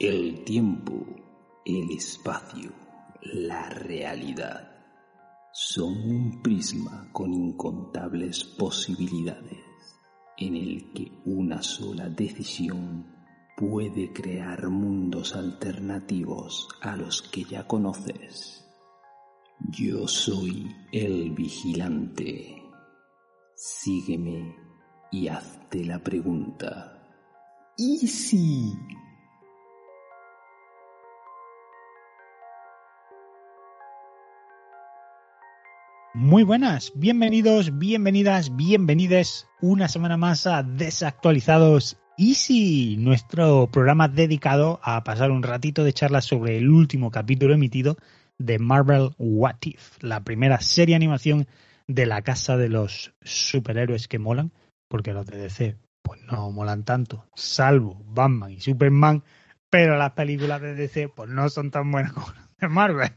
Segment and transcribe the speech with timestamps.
[0.00, 1.04] El tiempo,
[1.64, 2.70] el espacio,
[3.20, 4.70] la realidad
[5.52, 9.58] son un prisma con incontables posibilidades
[10.36, 13.12] en el que una sola decisión
[13.56, 18.64] puede crear mundos alternativos a los que ya conoces.
[19.58, 22.62] Yo soy el vigilante.
[23.56, 24.54] Sígueme
[25.10, 26.94] y hazte la pregunta.
[27.76, 28.72] ¿Y si
[36.20, 45.04] Muy buenas, bienvenidos, bienvenidas, bienvenides una semana más a Desactualizados Easy, nuestro programa dedicado a
[45.04, 47.98] pasar un ratito de charla sobre el último capítulo emitido
[48.36, 51.46] de Marvel What If, la primera serie animación
[51.86, 54.50] de la casa de los superhéroes que molan,
[54.88, 59.22] porque los de DC pues no molan tanto, salvo Batman y Superman,
[59.70, 62.26] pero las películas de DC pues no son tan buenas como
[62.68, 63.10] Marvel.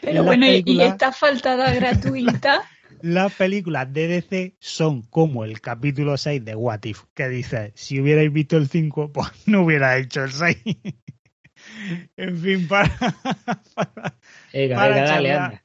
[0.00, 2.62] Pero bueno, y esta faltada gratuita.
[3.02, 7.98] Las películas de DC son como el capítulo 6 de What If, que dice, si
[7.98, 10.56] hubierais visto el 5, pues no hubiera hecho el 6.
[12.16, 12.90] en fin, para,
[13.74, 14.14] para,
[14.52, 15.62] para, charlar,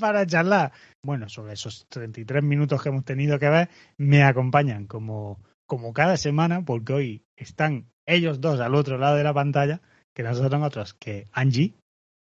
[0.00, 5.40] para charlar, bueno, sobre esos 33 minutos que hemos tenido que ver, me acompañan como,
[5.66, 9.80] como cada semana, porque hoy están ellos dos al otro lado de la pantalla,
[10.12, 11.74] que no son otros que Angie.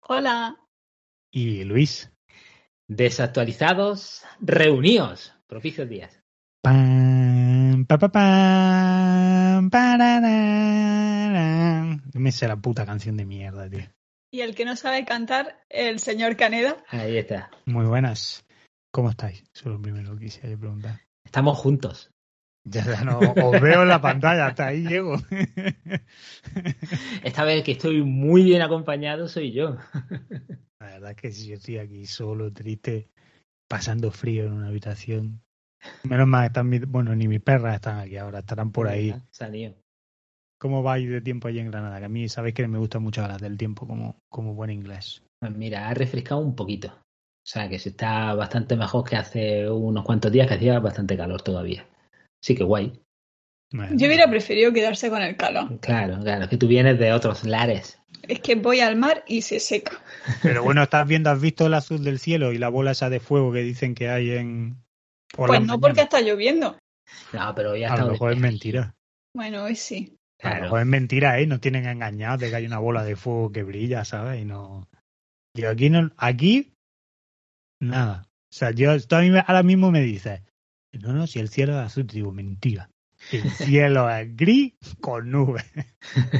[0.08, 0.56] Hola.
[1.32, 2.14] Y Luis.
[2.88, 5.34] Desactualizados, reunidos.
[5.48, 6.22] Propicios días.
[6.62, 10.44] Pam, pa, pa, pam, pararán.
[12.14, 13.90] Me sé la puta canción de mierda, tío.
[14.32, 16.78] Y el que no sabe cantar, el señor Caneda.
[16.90, 17.50] Ahí está.
[17.66, 18.46] Muy buenas.
[18.92, 19.42] ¿Cómo estáis?
[19.56, 21.02] Eso es lo primero que quisiera preguntar.
[21.24, 22.12] Estamos juntos.
[22.68, 25.18] Ya, ya no, os veo en la pantalla, hasta ahí llego.
[27.24, 29.78] Esta vez que estoy muy bien acompañado soy yo.
[30.80, 33.12] La verdad es que si yo estoy aquí solo, triste,
[33.68, 35.42] pasando frío en una habitación.
[36.04, 39.14] Menos mal están mis, bueno, ni mis perras están aquí ahora, estarán por ahí.
[40.60, 42.00] ¿Cómo va de tiempo allí en Granada?
[42.00, 45.22] Que a mí sabéis que me gusta mucho hablar del tiempo como, como buen inglés.
[45.40, 46.88] Pues mira, ha refrescado un poquito.
[46.88, 51.16] O sea que se está bastante mejor que hace unos cuantos días que hacía bastante
[51.16, 51.86] calor todavía.
[52.46, 52.94] Sí que guay.
[53.72, 53.98] Bueno.
[53.98, 55.80] Yo hubiera preferido quedarse con el calor.
[55.80, 58.00] Claro, claro, es que tú vienes de otros lares.
[58.22, 60.00] Es que voy al mar y se seca.
[60.44, 63.20] Pero bueno, estás viendo, has visto el azul del cielo y la bola esa de
[63.20, 64.78] fuego que dicen que hay en.
[65.36, 65.82] Por pues no, mañana.
[65.82, 66.78] porque está lloviendo.
[67.34, 68.94] No, pero ya A lo mejor es mentira.
[69.36, 70.16] Bueno, hoy sí.
[70.40, 70.56] Claro.
[70.56, 71.48] A lo mejor es mentira, ¿eh?
[71.48, 74.40] Nos tienen engañados de que hay una bola de fuego que brilla, ¿sabes?
[74.40, 74.88] Y no.
[75.56, 76.12] Yo aquí no.
[76.18, 76.74] Aquí.
[77.82, 78.28] Nada.
[78.28, 80.42] O sea, yo esto a mí ahora mismo me dices,
[81.00, 82.90] no, no, si el cielo es azul, te digo, mentira.
[83.32, 85.66] El cielo es gris con nubes.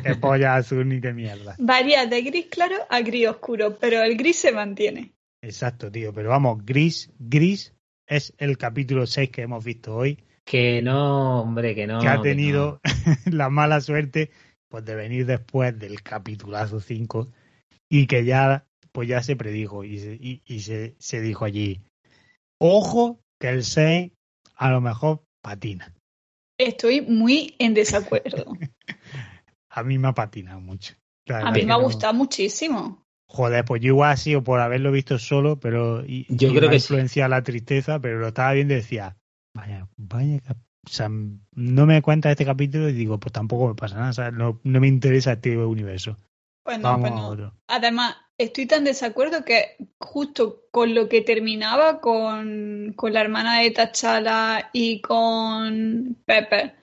[0.04, 1.56] Qué polla azul ni qué mierda.
[1.58, 5.14] Varía de gris claro a gris oscuro, pero el gris se mantiene.
[5.42, 6.14] Exacto, tío.
[6.14, 7.74] Pero vamos, gris, gris
[8.08, 10.24] es el capítulo 6 que hemos visto hoy.
[10.44, 12.00] Que no, hombre, que no.
[12.00, 13.38] Que ha tenido que no.
[13.38, 14.30] la mala suerte
[14.70, 17.32] pues, de venir después del capitulazo 5
[17.90, 21.82] y que ya, pues ya se predijo y, se, y, y se, se dijo allí,
[22.60, 24.12] ojo que el 6
[24.56, 25.94] a lo mejor patina.
[26.58, 28.46] Estoy muy en desacuerdo.
[29.70, 30.96] a mí me ha patinado mucho.
[31.28, 32.20] A mí me ha gustado no...
[32.20, 33.06] muchísimo.
[33.28, 36.70] Joder, pues yo igual ha sido por haberlo visto solo, pero y, yo y creo
[36.70, 37.30] que influencia sí.
[37.30, 39.18] la tristeza, pero lo estaba viendo y decía,
[39.56, 40.40] vaya, vaya,
[40.86, 44.14] o sea, no me cuenta este capítulo y digo, pues tampoco me pasa nada, o
[44.14, 46.18] sea, no, no me interesa este universo.
[46.64, 47.54] Pues no, pues no.
[47.68, 53.72] Además, estoy tan desacuerdo que justo con lo que terminaba con, con la hermana de
[53.72, 56.76] Tachala y con Pepper,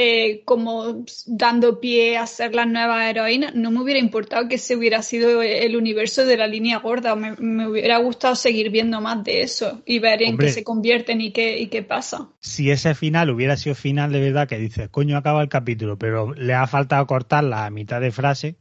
[0.00, 4.76] eh, como dando pie a ser las nuevas heroínas, no me hubiera importado que ese
[4.76, 7.16] hubiera sido el universo de la línea gorda.
[7.16, 11.20] Me, me hubiera gustado seguir viendo más de eso y ver en qué se convierten
[11.20, 12.28] y qué, y qué pasa.
[12.38, 16.32] Si ese final hubiera sido final de verdad, que dices, coño, acaba el capítulo, pero
[16.32, 18.56] le ha faltado cortar la mitad de frase,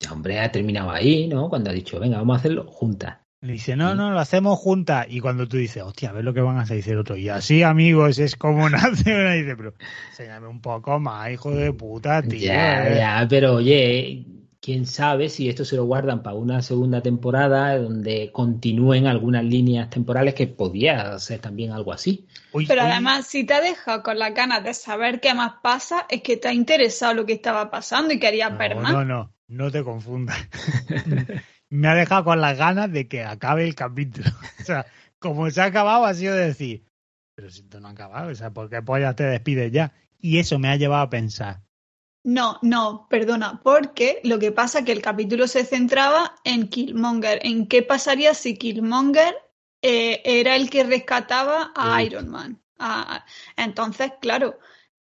[0.00, 1.48] ya, hombre, ha terminado ahí, ¿no?
[1.48, 3.18] Cuando ha dicho, venga, vamos a hacerlo juntas.
[3.42, 5.06] Le dice, no, no, lo hacemos juntas.
[5.08, 7.16] Y cuando tú dices, hostia, a ver lo que van a hacer, dice el otro.
[7.16, 9.32] Y así, amigos, es como nace una.
[9.32, 9.74] Dice, pero
[10.08, 12.40] enséñame un poco más, hijo de puta, tío.
[12.40, 12.96] Ya, eh".
[12.96, 14.26] ya, pero oye,
[14.60, 19.90] quién sabe si esto se lo guardan para una segunda temporada donde continúen algunas líneas
[19.90, 22.26] temporales que podía ser también algo así.
[22.52, 25.52] Uy, Pero uy, además, si te ha dejado con las ganas de saber qué más
[25.62, 28.92] pasa, es que te ha interesado lo que estaba pasando y querías ver no, más.
[28.92, 30.36] no, no, no te confundas.
[31.70, 34.30] Me ha dejado con las ganas de que acabe el capítulo.
[34.60, 34.86] O sea,
[35.18, 36.84] como se ha acabado, ha sido decir,
[37.34, 39.92] pero si esto no ha acabado, o sea, ¿por qué pollas te despides ya?
[40.18, 41.62] Y eso me ha llevado a pensar,
[42.24, 47.38] No, no, perdona, porque lo que pasa es que el capítulo se centraba en Killmonger,
[47.42, 49.36] en qué pasaría si Killmonger
[49.82, 52.06] eh, era el que rescataba a Sí.
[52.06, 52.60] Iron Man.
[52.78, 53.24] Ah,
[53.56, 54.58] entonces, claro,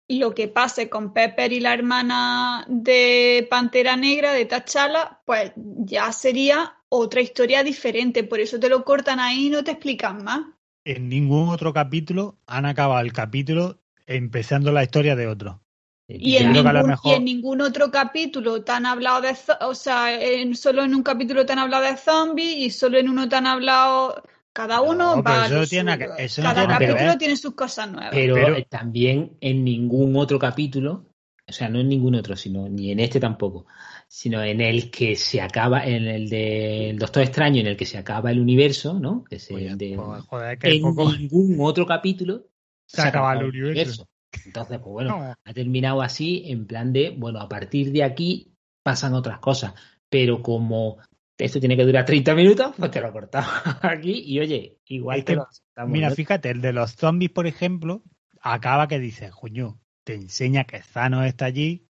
[0.09, 6.13] lo que pase con Pepper y la hermana de Pantera Negra, de T'Challa, pues ya
[6.13, 10.41] sería otra historia diferente, por eso te lo cortan ahí y no te explican más.
[10.85, 15.63] en ningún otro capítulo han acabado el capítulo empezando la historia de otro.
[16.09, 20.15] Y en, ningún, mejor- y en ningún otro capítulo te han hablado de, o sea,
[20.23, 23.37] en- solo en un capítulo te han hablado de zombies y solo en uno te
[23.37, 24.23] han hablado,
[24.55, 26.15] cada uno No, va a eso lo no tiene suyo.
[26.17, 28.11] que- eso no Cada tiene capítulo tiene sus cosas nuevas.
[28.13, 31.07] Pero, Pero- eh, también en ningún otro capítulo,
[31.47, 33.67] o sea, no en ningún otro, sino ni en este tampoco,
[34.09, 37.99] sino en el que se acaba, en el del Doctor Extraño, en el que se
[37.99, 39.25] acaba el universo, ¿no?
[39.25, 42.47] Que se, Pues, de- joder, que en poco ningún otro capítulo
[42.87, 44.07] se acaba el universo.
[44.47, 45.35] Entonces, pues bueno, No.
[45.45, 48.53] ha terminado así, en plan de, bueno, a partir de aquí
[48.83, 49.75] pasan otras cosas,
[50.09, 50.99] pero como
[51.39, 53.51] esto tiene que durar 30 minutos, pues te lo cortamos
[53.83, 56.15] aquí y oye, igual Es te que, lo aceptamos, Mira, ¿no?
[56.15, 58.03] fíjate, el de los zombies, por ejemplo,
[58.41, 61.87] acaba que dice, coño, te enseña que Thanos está allí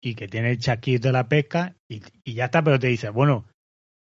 [0.00, 3.10] y que tiene el chasquito de la pesca y, y ya está, pero te dice,
[3.10, 3.46] bueno,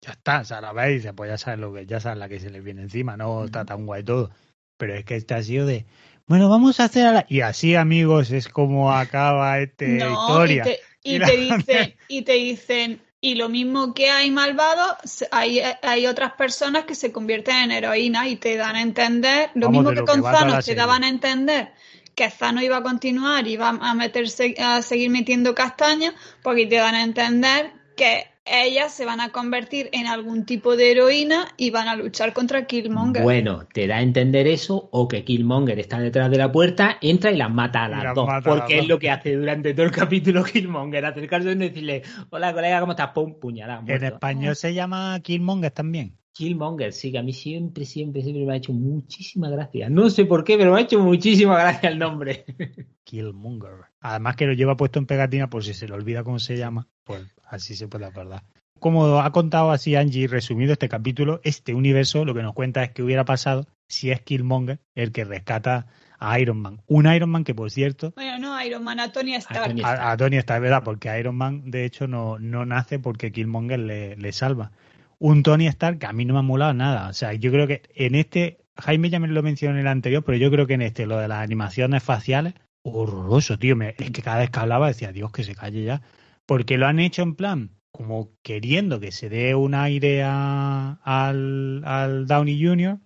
[0.00, 2.18] ya está, o sea, la ves y dice, pues ya sabes lo que, ya sabes
[2.18, 4.30] la que se le viene encima, no está tan guay todo.
[4.78, 5.86] Pero es que este ha sido de,
[6.28, 7.26] bueno, vamos a hacer a la...
[7.28, 10.62] Y así, amigos, es como acaba esta No, historia.
[10.62, 14.30] y te, y Y te la- dicen, y te dicen, y lo mismo que hay
[14.30, 19.50] malvados, hay, hay otras personas que se convierten en heroínas y te dan a entender,
[19.54, 21.72] lo Vamos, mismo que lo que con Thanos te daban a entender
[22.14, 26.76] que Thanos iba a continuar y iba a meterse, a seguir metiendo castaña, porque te
[26.76, 31.70] dan a entender que ellas se van a convertir en algún tipo de heroína y
[31.70, 33.22] van a luchar contra Killmonger.
[33.22, 37.30] Bueno, te da a entender eso o que Killmonger está detrás de la puerta, entra
[37.30, 38.26] y las mata a las las dos.
[38.26, 38.88] mata a las porque es dos.
[38.88, 43.10] lo que hace durante todo el capítulo Killmonger, acercarse y decirle, hola colega, ¿cómo estás?
[43.10, 43.82] Pum, puñalada.
[43.86, 46.16] En español se llama Killmonger también.
[46.38, 49.90] Killmonger, sí, que a mí siempre, siempre, siempre me ha hecho muchísima gracia.
[49.90, 52.44] No sé por qué, pero me ha hecho muchísima gracia el nombre.
[53.02, 53.86] Killmonger.
[53.98, 56.86] Además que lo lleva puesto en pegatina por si se le olvida cómo se llama,
[57.02, 58.44] pues así se puede acordar.
[58.78, 62.92] Como ha contado así Angie, resumido este capítulo, este universo lo que nos cuenta es
[62.92, 65.88] que hubiera pasado si es Killmonger el que rescata
[66.20, 66.82] a Iron Man.
[66.86, 69.74] Un Iron Man que, por cierto, Bueno, no, Iron Man, a Tony Stark.
[69.82, 73.32] A, a Tony está es verdad, porque Iron Man de hecho no, no nace porque
[73.32, 74.70] Killmonger le, le salva.
[75.20, 77.08] Un Tony Stark que a mí no me ha molado nada.
[77.08, 80.22] O sea, yo creo que en este, Jaime ya me lo mencionó en el anterior,
[80.24, 83.74] pero yo creo que en este, lo de las animaciones faciales, horroroso, tío.
[83.76, 86.02] Me- es que cada vez que hablaba decía, Dios, que se calle ya.
[86.46, 91.82] Porque lo han hecho en plan, como queriendo que se dé un aire a- al,
[91.84, 92.98] al Downey Jr.,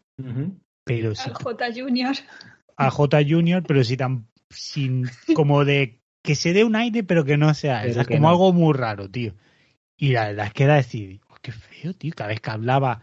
[0.85, 1.67] pero si Al J.
[1.75, 2.15] Junior.
[2.77, 5.05] a J Junior, pero si tan sin
[5.35, 7.85] como de que se dé un aire, pero que no sea.
[7.87, 8.29] Es como no.
[8.29, 9.35] algo muy raro, tío.
[9.97, 12.13] Y la verdad es que era decir, "Oh, qué feo, tío.
[12.17, 13.03] Cada vez que hablaba,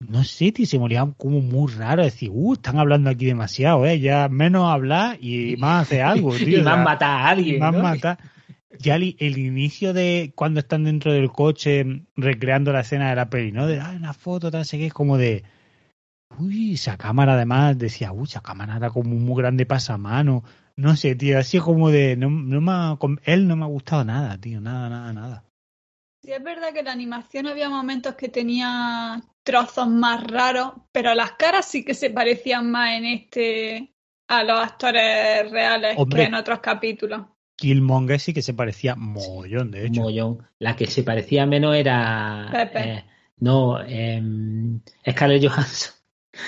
[0.00, 2.04] no sé, tío, se moría como muy raro.
[2.04, 3.98] Decir, uh, están hablando aquí demasiado, eh.
[3.98, 6.60] Ya menos hablar y más hacer algo, tío.
[6.60, 7.58] y más matar a alguien.
[7.58, 7.82] más ¿no?
[7.82, 8.18] matar.
[8.78, 13.16] Ya el, el inicio de cuando están dentro del coche mm, recreando la escena de
[13.16, 13.66] la peli, ¿no?
[13.66, 15.44] De, ah, una foto, tal, sé que es como de,
[16.38, 20.42] uy, esa cámara además decía, uy, esa cámara era como muy grande pasamano.
[20.74, 24.04] No sé, tío, así como de, no, no me ha- él no me ha gustado
[24.04, 25.44] nada, tío, nada, nada, nada.
[26.22, 31.32] Sí, es verdad que la animación había momentos que tenía trozos más raros, pero las
[31.32, 33.92] caras sí que se parecían más en este
[34.28, 36.20] a los actores reales Hombre.
[36.20, 37.22] que en otros capítulos.
[37.56, 40.02] Killmonger sí que se parecía mogollón, de hecho.
[40.02, 40.46] Mollón.
[40.58, 42.48] La que se parecía menos era.
[42.52, 42.80] Pepe.
[42.80, 43.04] eh,
[43.38, 46.01] no, em, Scarlett Johansson.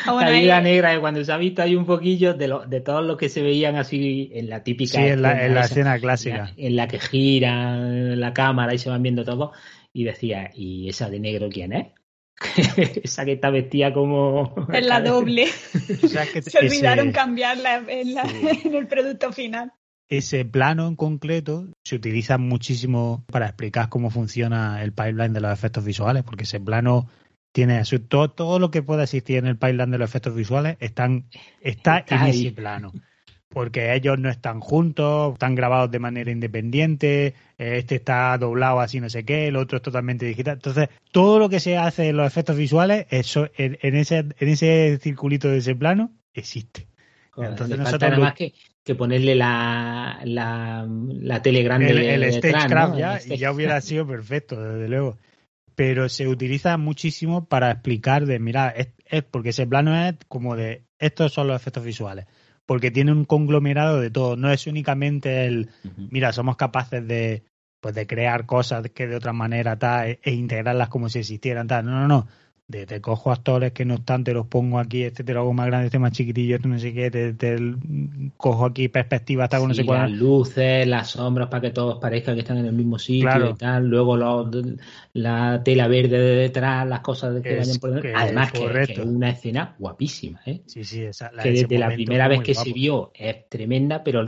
[0.07, 2.67] Ah, bueno, la ahí- vida negra, cuando se ha visto hay un poquillo de, lo,
[2.67, 4.99] de todos los que se veían así en la típica.
[4.99, 6.37] Sí, en la, en la esa, escena en clásica.
[6.37, 9.53] la- en la que gira la cámara y se van viendo todo.
[9.93, 11.87] Y decía, ¿y esa de negro quién es?
[13.05, 14.55] esa que está vestida como.
[14.73, 15.47] en la doble.
[16.03, 18.61] O sea, que Se olvidaron ese- cambiarla en, la- Sí.
[18.65, 19.73] en el producto final.
[20.09, 25.53] ese plano en concreto se utiliza muchísimo para explicar cómo funciona el pipeline de los
[25.53, 27.09] efectos visuales, porque ese plano
[27.55, 31.27] tiene todo, todo lo que pueda existir en el pipeline de los efectos visuales están,
[31.61, 32.93] está, en ese plano.
[33.49, 39.09] Porque ellos no están juntos, están grabados de manera independiente, este está doblado así no
[39.09, 40.55] sé qué, el otro es totalmente digital.
[40.55, 44.99] Entonces, todo lo que se hace en los efectos visuales, eso en, ese, en ese
[45.01, 46.89] circulito de ese plano, existe.
[47.37, 52.15] Entonces, nosotros nada más que, que ponerle la, la, la tele grande.
[52.15, 55.19] El, Stagecraft ya, y ya hubiera sido perfecto, desde luego
[55.75, 60.85] pero se utiliza muchísimo para explicar de, mira, es, porque ese plano es como de,
[60.99, 62.27] estos son los efectos visuales,
[62.67, 65.71] porque tiene un conglomerado de todo, no es únicamente el,
[66.11, 67.45] mira, somos capaces de,
[67.81, 71.67] pues de crear cosas que de otra manera tal, e, e integrarlas como si existieran
[71.67, 72.29] tal, no, no, no,
[72.67, 75.53] de te cojo actores que no están, te los pongo aquí, este te lo hago
[75.53, 77.59] más grande, este más chiquitillo, este no sé qué, te,
[78.39, 82.33] cojo aquí perspectiva, hasta con no sé Las luces, las sombras para que todos parezca
[82.33, 87.01] que están en el mismo sitio y tal, luego la tela verde de detrás, las
[87.01, 88.11] cosas que vayan por dentro.
[88.17, 90.63] Además que, es una escena guapísima, ¿eh?
[90.67, 94.25] Sí, sí, esa, que desde la primera vez que se vio es tremenda, pero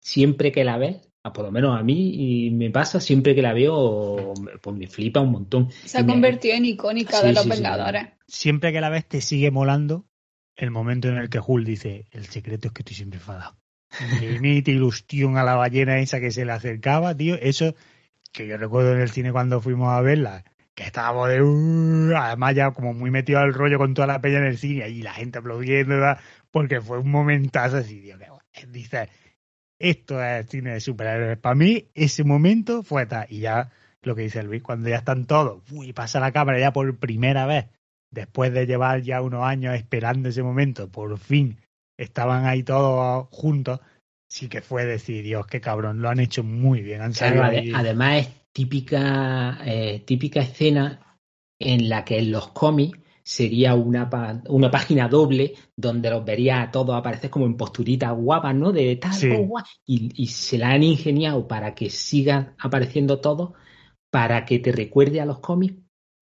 [0.00, 3.42] siempre que la ves Ah, por lo menos a mí y me pasa siempre que
[3.42, 5.72] la veo, pues me flipa un montón.
[5.84, 8.10] Se ha convertido en icónica de los Vengadores.
[8.28, 10.06] Siempre que la ves te sigue molando
[10.54, 13.56] el momento en el que Hulk dice, el secreto es que estoy siempre enfadado.
[14.22, 17.74] Y emite ilusión a la ballena esa que se le acercaba, tío, eso
[18.32, 20.44] que yo recuerdo en el cine cuando fuimos a verla,
[20.76, 21.42] que estábamos de...
[21.42, 24.88] Uh", además ya como muy metido al rollo con toda la peña en el cine
[24.90, 25.96] y la gente aplaudiendo,
[26.52, 28.16] porque fue un momentazo así, tío,
[28.52, 29.08] que dice
[29.78, 31.38] esto es cine de superhéroes.
[31.38, 33.26] Para mí, ese momento fue tal.
[33.28, 33.70] Y ya
[34.02, 37.46] lo que dice Luis, cuando ya están todos, y pasa la cámara ya por primera
[37.46, 37.66] vez,
[38.10, 41.58] después de llevar ya unos años esperando ese momento, por fin
[41.98, 43.80] estaban ahí todos juntos,
[44.28, 47.00] sí que fue decir, Dios, qué cabrón, lo han hecho muy bien.
[47.74, 51.18] Además es típica, eh, típica escena
[51.58, 54.08] en la que en los cómics sería una,
[54.48, 58.70] una página doble donde los vería a todos aparecer como en posturitas guapas, ¿no?
[58.70, 59.12] De tal,
[59.84, 63.50] y, y, se la han ingeniado para que sigan apareciendo todos,
[64.10, 65.74] para que te recuerde a los cómics,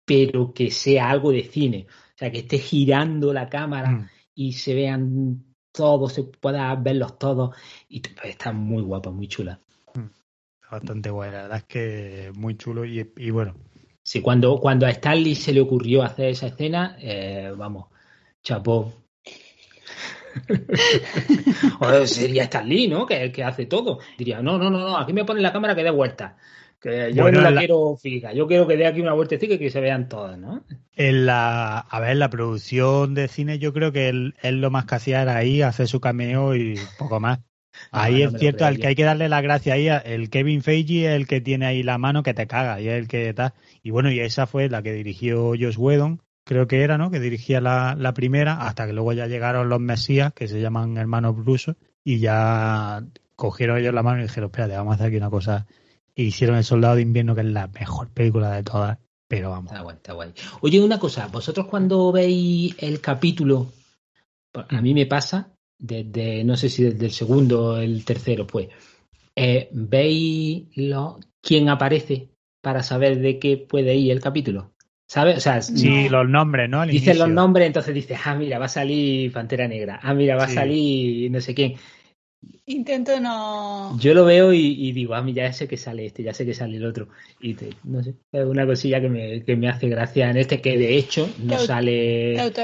[0.03, 1.87] pero que sea algo de cine.
[1.89, 4.09] O sea, que esté girando la cámara mm.
[4.35, 7.55] y se vean todos, se pueda verlos todos.
[7.87, 9.61] Y pues, está muy guapa, muy chula.
[9.95, 10.09] Mm.
[10.69, 13.55] Bastante buena, la verdad es que muy chulo y bueno,
[14.03, 17.87] Sí, cuando, cuando a Stanley se le ocurrió hacer esa escena, eh, vamos,
[18.43, 18.93] chapó.
[21.79, 23.05] o sería Stanley, ¿no?
[23.05, 23.99] Que es el que hace todo.
[24.17, 26.37] Diría, no, no, no, no, aquí me ponen la cámara que dé vuelta.
[26.81, 29.69] Que yo no la, quiero fija, yo quiero que dé aquí una vueltecita y que
[29.69, 30.63] se vean todas, ¿no?
[30.95, 34.95] En la, a ver, la producción de cine yo creo que él, lo más que
[34.95, 37.39] hacía era ahí, hacer su cameo y poco más.
[37.91, 41.07] Ah, ahí es cierto, al que hay que darle la gracia ahí, el Kevin Feige
[41.07, 43.53] es el que tiene ahí la mano que te caga y es el que está.
[43.83, 47.11] Y bueno, y esa fue la que dirigió Josh Whedon, creo que era, ¿no?
[47.11, 50.97] Que dirigía la, la primera, hasta que luego ya llegaron los Mesías, que se llaman
[50.97, 53.03] hermanos brusos, y ya
[53.35, 55.65] cogieron ellos la mano y dijeron, espérate, vamos a hacer aquí una cosa.
[56.13, 58.97] Y hicieron El Soldado de Invierno, que es la mejor película de todas,
[59.27, 59.71] pero vamos.
[59.71, 60.33] Está guay, está guay.
[60.61, 63.71] Oye, una cosa, vosotros cuando veis el capítulo,
[64.53, 68.69] a mí me pasa desde, no sé si desde el segundo o el tercero, pues,
[69.35, 72.29] eh, ¿veis lo, quién aparece
[72.61, 74.73] para saber de qué puede ir el capítulo?
[75.07, 75.37] ¿Sabes?
[75.37, 76.85] O sea, sí, los nombres, ¿no?
[76.85, 80.45] Dicen los nombres, entonces dices, ah, mira, va a salir Pantera Negra, ah, mira, va
[80.45, 81.73] a salir no sé quién.
[82.65, 83.97] Intento no.
[83.99, 86.53] Yo lo veo y, digo, ah, mira, ya sé que sale este, ya sé que
[86.53, 87.09] sale el otro.
[87.41, 90.77] Y no sé, es una cosilla que me, que me hace gracia en este, que
[90.77, 92.35] de hecho no sale.
[92.35, 92.61] Te auto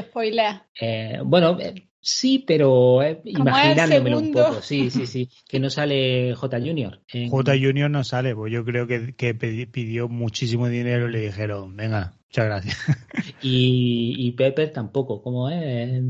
[0.79, 4.61] eh, bueno, eh, Sí, pero eh, imaginándomelo un poco.
[4.61, 5.29] Sí, sí, sí.
[5.47, 7.01] Que no sale J Junior.
[7.11, 11.75] J Junior no sale, pues yo creo que, que pidió muchísimo dinero y le dijeron,
[11.75, 12.77] venga, muchas gracias.
[13.41, 16.01] Y, y Pepper tampoco, ¿cómo es?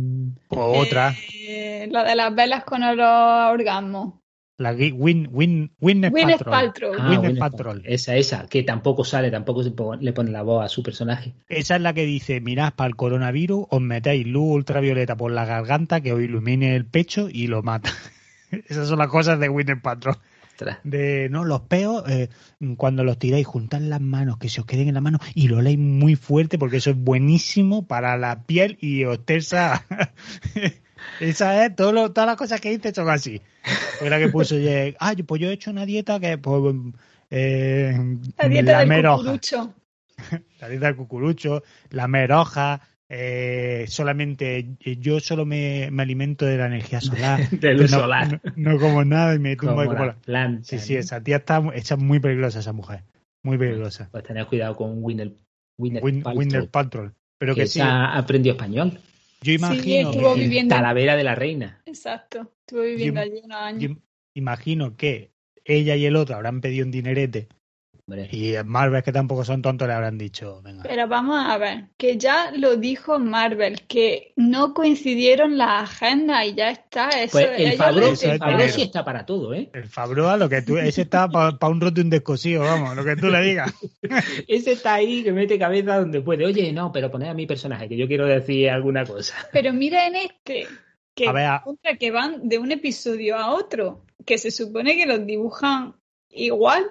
[0.49, 1.13] O otra.
[1.33, 4.23] Eh, la de las velas con el orgasmo.
[4.57, 6.01] La Win, Win, Win
[7.37, 7.77] Patrol.
[7.79, 9.61] Ah, esa, esa, que tampoco sale, tampoco
[9.99, 11.35] le pone la voz a su personaje.
[11.47, 15.45] Esa es la que dice, mirad, para el coronavirus os metéis luz ultravioleta por la
[15.45, 17.91] garganta que os ilumine el pecho y lo mata.
[18.67, 20.15] Esas son las cosas de Winner Patrol.
[20.83, 22.29] De, no, los peos, eh,
[22.77, 25.61] cuando los tiráis, juntad las manos, que se os queden en la mano y lo
[25.61, 29.85] leéis muy fuerte porque eso es buenísimo para la piel y os tersa
[31.19, 33.41] Esa es, todo todas las cosas que hice son así.
[33.99, 34.55] Fue la que puso,
[34.99, 36.75] ah, pues yo he hecho una dieta que, pues,
[37.29, 39.73] eh, la dieta del cucurucho.
[40.61, 46.67] la dieta del cucurucho, la meroja, eh, solamente, yo solo me, me, alimento de la
[46.67, 47.49] energía solar.
[47.51, 48.41] de luz solar.
[48.55, 51.95] No, como nada y me tumbo como, la planta, Sí, sí, esa tía está, está
[51.95, 53.03] muy peligrosa, esa mujer.
[53.43, 54.09] Muy peligrosa.
[54.11, 55.31] Pues tener cuidado con Winner,
[55.77, 57.13] Winner, Patrol.
[57.37, 57.79] Pero que, que sí.
[57.81, 58.99] aprendido español.
[59.41, 61.81] Yo imagino estuvo que, viviendo- Talavera de la Reina.
[61.85, 62.51] Exacto.
[62.61, 63.81] Estuve viviendo Yo- allí unos años.
[63.83, 63.97] yo
[64.33, 65.31] imagino que
[65.65, 67.47] ella y el otro habrán pedido un dinerete
[68.09, 68.29] Hombre.
[68.31, 70.81] y Marvel, que tampoco son tontos, le habrán dicho, venga.
[70.83, 76.53] Pero vamos a ver, que ya lo dijo Marvel, que no coincidieron las agendas y
[76.55, 77.09] ya está.
[77.09, 79.69] Eso, Pues el Fabro, el Fabro sí está para todo, ¿eh?
[79.73, 83.03] El Fabroa, lo que tú, ese está para un roto y un descosido, vamos, lo
[83.03, 83.73] que tú le digas.
[84.47, 86.45] Ese está ahí que mete cabeza donde puede.
[86.45, 89.35] Oye, no, pero poner a mi personaje, que yo quiero decir alguna cosa.
[89.51, 90.65] Pero mira en este,
[91.13, 94.95] que, A ver, a- contra que van de un episodio a otro, que se supone
[94.95, 95.95] que los dibujan
[96.29, 96.85] igual,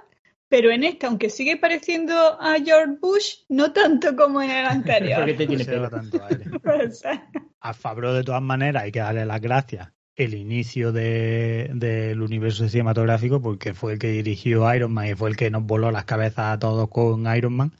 [0.48, 5.18] pero en este, aunque sigue pareciendo a George Bush, no tanto como en el anterior.
[5.20, 5.90] Porque te tiene pelo.
[5.90, 6.20] tanto
[7.60, 9.88] A Fabro, de todas maneras, hay que darle las gracias.
[10.14, 15.28] El inicio de- del universo cinematográfico, porque fue el que dirigió Iron Man y fue
[15.28, 17.72] el que nos voló las cabezas a todos con Iron Man.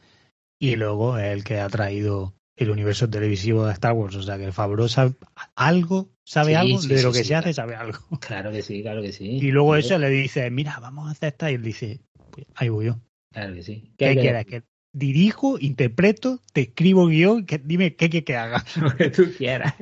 [0.58, 4.16] Y luego es el que ha traído el universo televisivo de Star Wars.
[4.16, 5.14] O sea que Fabro sabe
[5.54, 7.40] algo, sabe Sí, algo, sí, de sí, lo que sí, se claro.
[7.44, 7.98] hace, sabe algo.
[8.20, 9.38] Claro que sí, claro que sí.
[9.38, 11.50] Y luego Claro, eso le dice, mira, vamos a hacer esta.
[11.50, 12.00] Y él dice,
[12.44, 12.96] pues ahí voy yo.
[13.32, 13.92] Claro que sí.
[13.98, 14.46] ¿Qué hay que- quieres?
[14.46, 14.62] Que
[14.92, 18.64] dirijo, interpreto, te escribo guion, que, dime qué quieres que haga.
[18.80, 19.74] Lo que tú quieras.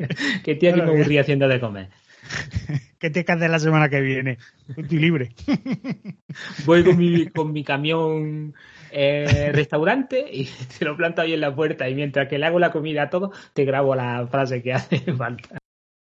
[0.43, 1.89] Que tío, que me Claro que- aburrí haciendo de comer.
[2.99, 4.39] ¿Qué te hacer la semana que viene?
[4.77, 5.35] Estoy libre.
[6.65, 8.55] Voy con mi, con mi camión
[8.91, 12.59] eh, restaurante y te lo planto ahí en la puerta y mientras que le hago
[12.59, 15.59] la comida a todo, te grabo la frase que hace falta.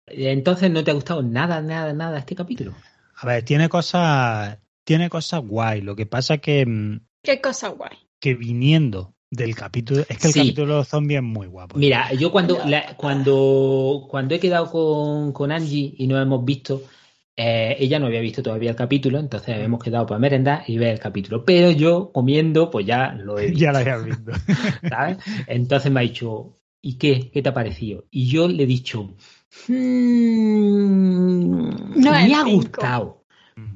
[0.07, 2.75] Entonces, ¿no te ha gustado nada, nada, nada este capítulo?
[3.15, 5.81] A ver, tiene cosas, tiene cosas guay.
[5.81, 7.97] Lo que pasa que, mm, qué cosa guay.
[8.19, 10.39] que viniendo del capítulo, es que el Sí.
[10.41, 11.77] capítulo de los zombies es muy guapo.
[11.77, 16.83] Mira, yo cuando, la- cuando, cuando he quedado con, con Angie y nos hemos visto,
[17.37, 20.89] eh, ella no había visto todavía el capítulo, entonces habíamos quedado para merendar y ver
[20.93, 21.45] el capítulo.
[21.45, 23.59] Pero yo comiendo, pues ya lo he visto.
[23.61, 24.31] ya lo habías visto.
[24.89, 25.17] ¿sabes?
[25.47, 27.31] Entonces me ha dicho, ¿y qué?
[27.31, 28.05] ¿Qué te ha parecido?
[28.11, 29.15] Y yo le he dicho,
[30.61, 32.51] "Mm, No, me ha cinco.
[32.55, 33.20] gustado,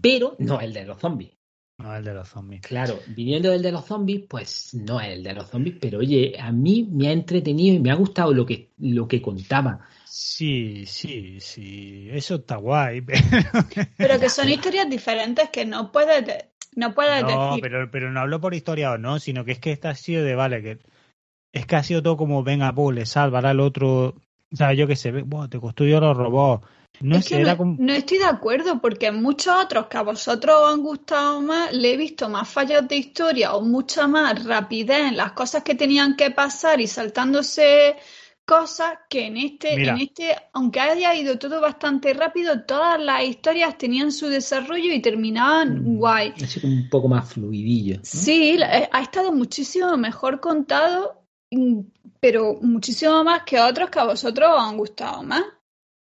[0.02, 1.32] pero no el de los zombies.
[1.78, 2.62] no, el de los zombies.
[2.62, 6.36] Claro, viniendo del de los zombies, pues no es el de los zombies, pero oye,
[6.40, 9.82] a mí me ha entretenido y me ha gustado lo que, lo que contaba.
[10.06, 12.08] Sí, sí, sí.
[12.12, 13.02] Eso está guay.
[13.06, 13.20] Pero...
[13.98, 17.62] Pero que son historias diferentes que no puedes, de- no puedes No, decir.
[17.62, 20.24] pero, pero no hablo por historia o no, sino que es que esta ha sido
[20.24, 20.80] de, vale, que
[21.54, 24.16] es que ha sido todo como, venga, pues le salvará al otro.
[24.52, 26.66] O sea, yo qué sé, buah, te construyo los robots.
[27.02, 27.76] No es sé, que era no, como.
[27.80, 31.74] no estoy de acuerdo porque en muchos otros que a vosotros os han gustado más,
[31.74, 35.76] le he visto más fallos de historia o mucha más rapidez en las cosas que
[35.76, 37.96] tenían que pasar y saltándose
[38.46, 39.94] cosas que en este, Mira.
[39.94, 45.02] en este, aunque haya ido todo bastante rápido, todas las historias tenían su desarrollo y
[45.02, 45.98] terminaban Mm.
[45.98, 46.34] guay.
[46.44, 47.96] Así como un poco más fluidillo.
[47.98, 48.02] ¿no?
[48.04, 51.80] Sí, eh, ha estado muchísimo mejor contado, mm,
[52.20, 55.44] pero muchísimo más que otros que a vosotros os han gustado más.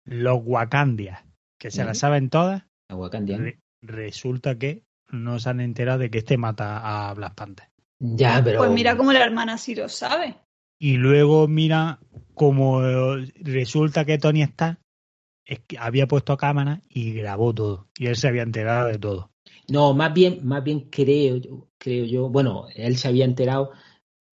[0.05, 1.25] Los Wakandias,
[1.59, 2.01] que se las Ujú.
[2.01, 3.39] saben todas, La Wakandia.
[3.39, 7.69] re- resulta que no se han enterado de que este mata a Black Panther.
[7.99, 8.59] Ya, pero.
[8.59, 10.37] Pues mira cómo la hermana sí lo sabe.
[10.79, 12.01] Y luego mira
[12.35, 14.79] como eh, resulta que Tony Stark
[15.47, 17.89] es que había puesto cámara y grabó todo.
[17.99, 19.31] Y él se había enterado de todo.
[19.69, 23.73] No, más bien, más bien creo yo, creo yo, bueno, él se había enterado,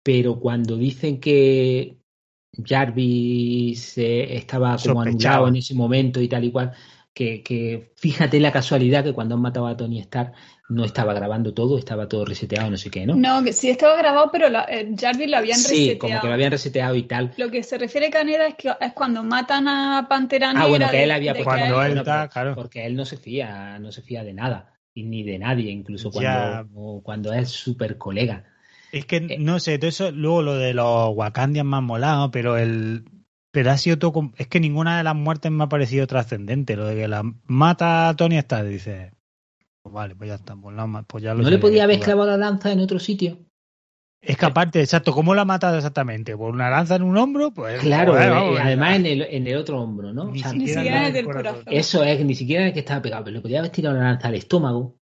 [0.02, 1.97] pero cuando dicen que
[2.64, 6.72] Jarvis eh, estaba como anulado en ese momento y tal y cual,
[7.14, 10.32] que, que fíjate la casualidad que cuando han matado a Tony Stark
[10.68, 13.14] no estaba grabando todo, estaba todo reseteado, no sé qué, ¿no?
[13.16, 15.98] No, que sí estaba grabado, pero la, eh, Jarvis lo habían sí, reseteado.
[15.98, 17.32] como que lo habían reseteado y tal.
[17.38, 20.64] Lo que se refiere Caneda es que es cuando matan a Pantera Negra.
[20.64, 22.54] Ah, bueno, que él había Cuando puesto- él bueno, está, pero- claro.
[22.54, 26.10] Porque él no se fía, no se fía de nada, y ni de nadie, incluso
[26.10, 28.44] cuando, cuando es súper colega.
[28.92, 29.36] Es que Eh.
[29.38, 33.04] no sé, todo eso, luego lo de los Wakandias me ha molado, pero el
[33.50, 36.76] pero ha sido todo es que ninguna de las muertes me ha parecido trascendente.
[36.76, 39.12] Lo de que la mata a Tony Stark, dice,
[39.82, 42.30] pues vale, pues ya está, pues, la pues ya lo ¿No le podía haber clavado
[42.30, 43.38] la lanza en otro sitio?
[44.20, 46.36] Es que aparte, exacto, ¿cómo la ha matado exactamente?
[46.36, 47.52] ¿Por una lanza en un hombro?
[47.52, 50.24] Pues Claro, joder, eh, además en el, en el otro hombro, ¿no?
[50.24, 51.52] O Ni siquiera en el corazón.
[51.62, 51.64] corazón.
[51.72, 54.28] eso es, ni siquiera el que estaba pegado, pero le podía haber tirado la lanza
[54.28, 54.97] al estómago,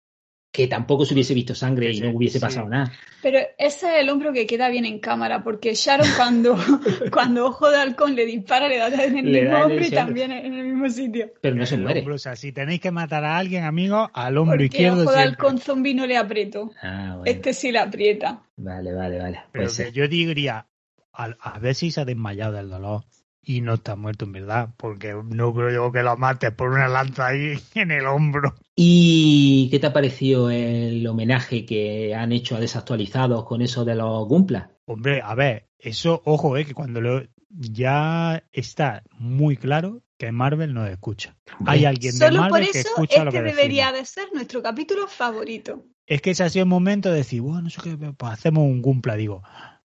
[0.54, 2.42] que tampoco se hubiese visto sangre y no hubiese sí.
[2.46, 2.92] pasado nada.
[3.24, 6.56] Pero ese es el hombro que queda bien en cámara, porque Sharon cuando,
[7.12, 10.32] cuando Ojo de Halcón le dispara, le da en el Le mismo hombro y también
[10.32, 11.32] en el mismo sitio.
[11.42, 12.00] Pero no se El muere.
[12.02, 15.12] hombro, o sea, si tenéis que matar a alguien, amigos, al hombro Porque izquierdo Ojo
[15.12, 15.18] de.
[15.18, 16.70] Halcón zombie no le aprieto.
[16.84, 17.24] Ah, bueno.
[17.26, 18.44] Este sí le aprieta.
[18.56, 19.40] Vale, vale, vale.
[19.52, 20.68] Pero Pues, que yo diría,
[21.14, 23.04] a, a ver si se ha desmayado del dolor
[23.44, 26.88] y no está muerto en verdad, porque no creo yo que lo mates por una
[26.88, 28.56] lanza ahí en el hombro.
[28.76, 33.96] ¿Y qué te ha parecido el homenaje que han hecho a desactualizados con eso de
[33.96, 34.70] los Gumplas?
[34.86, 40.74] Hombre, a ver, eso, ojo, eh, que cuando lo, ya está muy claro que Marvel
[40.74, 41.36] nos escucha.
[41.66, 44.16] Hay alguien Solo de Marvel por que eso escucha lo este que debería decimos.
[44.16, 45.86] de ser nuestro capítulo favorito.
[46.06, 48.82] Es que ese ha sido el momento de decir, bueno, eso que pues hacemos un
[48.82, 49.44] cumpla, digo.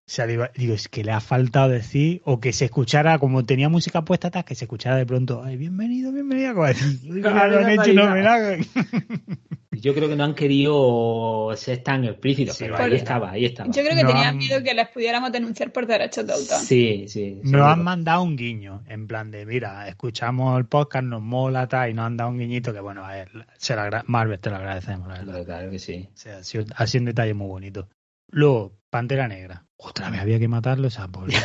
[0.08, 3.44] O sea, digo, digo, es que le ha faltado decir, o que se escuchara, como
[3.44, 6.66] tenía música puesta atrás, que se escuchara de pronto, ay, bienvenido, bienvenida, como.
[9.70, 13.70] Yo creo que no han querido ser tan explícitos, Sí, pero ahí estaba, ahí estaba.
[13.70, 16.56] Yo creo que No tenían han- miedo que les pudiéramos denunciar por derechos de autor.
[16.56, 17.42] Sí, sí.
[17.44, 21.90] Nos han mandado un guiño, en plan de, mira, escuchamos el podcast, nos mola, tal,
[21.90, 25.06] y nos han dado un guiñito que, bueno, a ver, se Marvel te lo agradecemos,
[25.06, 25.26] la verdad.
[25.32, 26.08] Claro, claro que sí.
[26.08, 27.90] O sea, ha sido, ha sido un detalle muy bonito.
[28.30, 29.67] Luego, Pantera Negra.
[29.80, 31.40] Otra vez había que matarlo, sea, por Dios,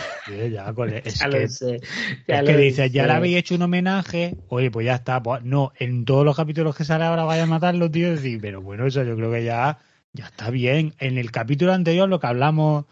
[0.52, 1.76] ya, con- es Ya que, lo sé.
[1.76, 1.82] es
[2.28, 5.22] ya que lo dices, ya le habéis hecho un homenaje, oye, pues ya está.
[5.22, 8.62] Pues, no, en todos los capítulos que sale ahora vaya a matarlo, tío, decir, pero
[8.62, 9.78] bueno, eso yo creo que ya,
[10.14, 10.94] ya está bien.
[11.00, 12.86] En el capítulo anterior, lo que hablamos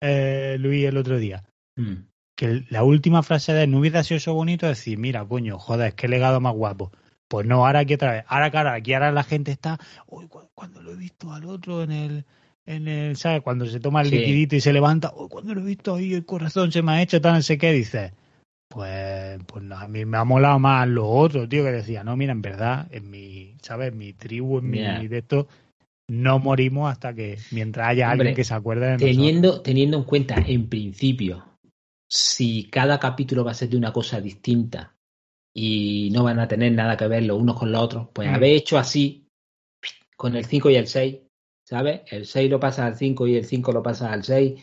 [0.00, 1.44] eh, Luis el otro día,
[1.76, 2.06] Mm.
[2.36, 6.08] que la última frase de no hubiera sido eso bonito, decir, mira, coño, joder, qué
[6.08, 6.90] legado más guapo.
[7.28, 8.24] Pues no, ahora aquí otra vez.
[8.28, 11.90] Ahora, claro, aquí ahora la gente está, uy, cuando lo he visto al otro en
[11.92, 12.24] el,
[12.66, 13.42] en el, ¿sabes?
[13.42, 14.18] Cuando se toma el Sí.
[14.18, 17.02] liquidito y se levanta, uy, cuando lo he visto ahí, el corazón se me ha
[17.02, 18.12] hecho, tal, no sé qué, dices.
[18.68, 22.16] Pues, pues no, a mí me ha molado más lo otro, tío, que decía, no,
[22.16, 23.92] mira, en verdad, en mi, ¿sabes?
[23.92, 25.46] En mi tribu, en mi de esto,
[26.08, 29.16] no morimos hasta que, mientras haya Hombre, alguien que se acuerde de nosotros.
[29.16, 31.44] Teniendo, teniendo en cuenta, en principio,
[32.10, 34.94] si cada capítulo va a ser de una cosa distinta
[35.54, 38.34] y no van a tener nada que ver los unos con los otros, pues Mm.
[38.34, 39.26] haber hecho así
[40.16, 41.16] con el 5 y el 6,
[41.66, 42.02] ¿sabes?
[42.10, 44.54] El 6 lo pasa al 5 y el 5 lo pasa al 6.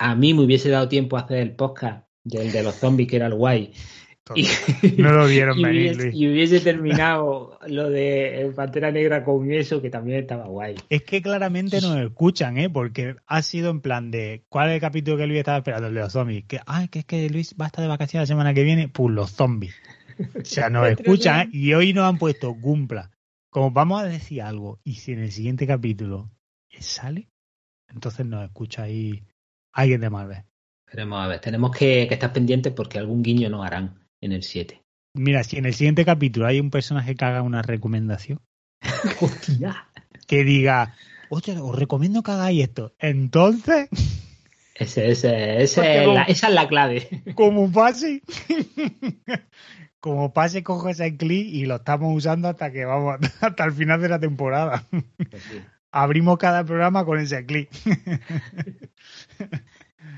[0.00, 3.16] A mí me hubiese dado tiempo a hacer el podcast del de los zombies, que
[3.16, 3.72] era el guay.
[4.34, 4.48] Y,
[5.00, 6.14] No lo vieron y venir, hubiese, Luis.
[6.16, 10.74] y hubiese terminado lo de Pantera Negra con eso, que también estaba guay.
[10.88, 12.68] Es que claramente nos escuchan, ¿eh?
[12.68, 14.42] Porque ha sido en plan de.
[14.48, 15.88] ¿Cuál es el capítulo que Luis estaba esperando?
[15.88, 16.46] El de los zombies.
[16.46, 18.88] Que, ay, que es que Luis va a estar de vacaciones la semana que viene.
[18.88, 19.74] Pues los zombies.
[20.18, 21.50] O sea, nos escuchan, ¿eh?
[21.52, 23.10] Y hoy nos han puesto cumpla.
[23.54, 26.28] Como vamos a decir algo, y si en el siguiente capítulo
[26.80, 27.28] sale,
[27.88, 29.22] entonces nos escucha ahí
[29.72, 30.42] alguien de Marvel.
[30.88, 34.42] Veremos a ver, tenemos que, que estar pendientes porque algún guiño nos harán en el
[34.42, 34.82] 7.
[35.14, 38.40] Mira, si en el siguiente capítulo hay un personaje que haga una recomendación,
[39.20, 39.86] ¡Hostia!
[40.26, 40.96] que diga,
[41.28, 42.92] oye, os recomiendo que hagáis esto.
[42.98, 43.88] Entonces,
[44.74, 47.22] Ese, ese, la- esa es la clave.
[47.36, 48.20] como pase,
[50.04, 54.02] como pase, cojo ese clip y lo estamos usando hasta que vamos, hasta el final
[54.02, 54.84] de la temporada.
[55.90, 57.70] Abrimos cada programa con ese clip.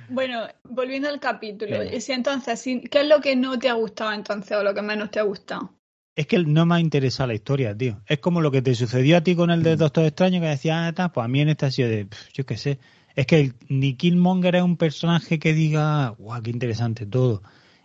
[0.09, 4.57] Bueno, volviendo al capítulo, si entonces, ¿qué es lo que no te ha gustado entonces
[4.57, 5.71] o lo que menos te ha gustado?
[6.17, 8.03] Es que no me ha interesado la historia, tío.
[8.09, 10.95] Es como lo que te sucedió a ti con el de Doctor Extraño, que decías,
[10.99, 12.81] ah, pues a mí en este ha sido de, yo qué sé.
[13.15, 17.43] Es que el, ni Killmonger es un personaje que diga, guau, qué interesante todo.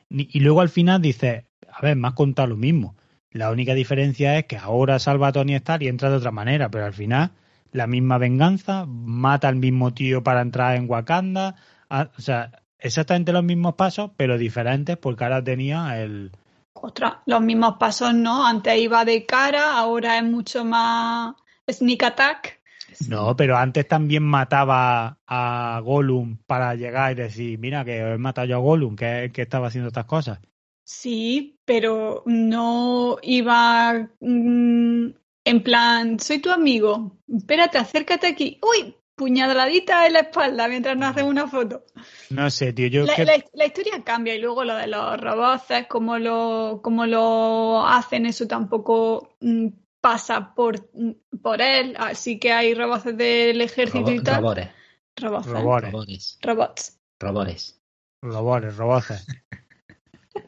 [0.10, 2.96] Ni- y luego al final dices, a ver, me has contado lo mismo.
[3.32, 6.70] La única diferencia es que ahora salva a Tony Stark y entra de otra manera,
[6.70, 7.32] pero al final
[7.72, 11.56] la misma venganza, mata al mismo tío para entrar en Wakanda,
[11.90, 16.32] o sea, exactamente los mismos pasos, pero diferentes porque ahora tenía el,
[16.74, 18.46] Ostras, los mismos pasos, ¿no?
[18.46, 21.36] Antes iba de cara, ahora es mucho más
[21.70, 22.60] sneak attack.
[23.08, 28.48] No, pero antes también mataba a Gollum para llegar y decir, mira, que he matado
[28.48, 30.40] yo a Gollum, que, que estaba haciendo estas cosas.
[30.84, 35.06] Sí, pero no iba mm,
[35.46, 38.60] en plan, soy tu amigo, espérate, acércate aquí.
[38.62, 41.86] Uy, puñaladita en la espalda mientras nos hacemos una foto.
[42.30, 43.24] No sé, tío, yo La, que...
[43.24, 48.26] la- la historia cambia y luego lo de los robots, cómo lo, cómo lo hacen,
[48.26, 49.68] eso tampoco mm,
[50.02, 51.96] pasa por, mm, por él.
[51.98, 54.42] Así que hay robots del ejército y tal.
[54.42, 54.68] robores,
[55.16, 55.48] Robots.
[55.48, 55.52] ¿eh?
[55.54, 57.00] Robores, robores, Robots.
[57.18, 57.82] robores.
[58.22, 59.26] robores, roboces.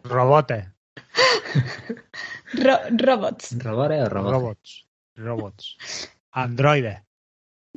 [0.03, 0.65] Robotes,
[2.53, 3.57] Ro- robots.
[3.63, 4.31] ¿Robores o robots?
[4.31, 5.77] robots, robots.
[6.31, 6.99] Androides.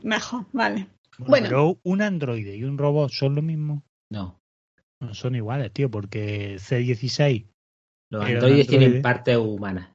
[0.02, 0.88] Mejor, vale.
[1.18, 1.46] Bueno, Bueno.
[1.48, 3.82] Pero un androide y un robot son lo mismo.
[4.10, 4.40] No.
[5.00, 7.46] No son iguales, tío, porque C16,
[8.10, 9.02] Los androides tienen androide.
[9.02, 9.90] partes humanas.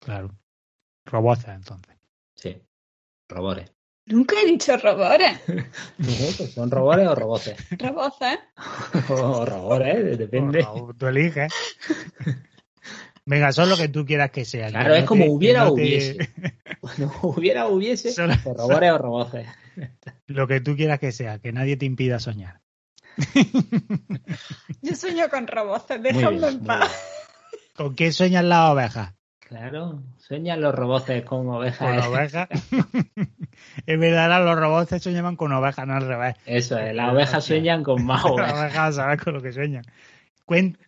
[0.00, 0.30] claro.
[1.04, 1.96] Roboces, entonces.
[2.36, 2.62] Sí.
[3.28, 3.72] Robores.
[4.06, 5.24] Nunca he dicho robots.
[5.98, 6.06] No,
[6.36, 7.56] pues son robores o robotes.
[7.78, 8.38] Robots, ¿eh?
[9.10, 10.64] o robores, depende.
[10.98, 11.52] Tú eliges.
[13.24, 14.68] Venga, son lo que tú quieras que sea.
[14.68, 16.16] Claro, que es no como te- hubiera no o te- hubiese.
[16.82, 19.46] Bueno, hubiera o hubiese, Solo- o robores o roboces.
[20.26, 22.60] Lo que tú quieras que sea, que nadie te impida soñar.
[24.82, 26.90] Yo sueño con robots, Muy déjame bien, en paz.
[27.76, 29.14] ¿Con qué sueñan las ovejas?
[29.38, 32.06] Claro, sueñan los roboces con Con ovejas.
[32.06, 32.48] ovejas.
[33.86, 36.36] es verdad, los robots soñaban con ovejas, no al revés.
[36.46, 38.58] Eso es, las ovejas sueñan con más Las ovejas.
[38.60, 39.84] ovejas sabes con lo que sueñan.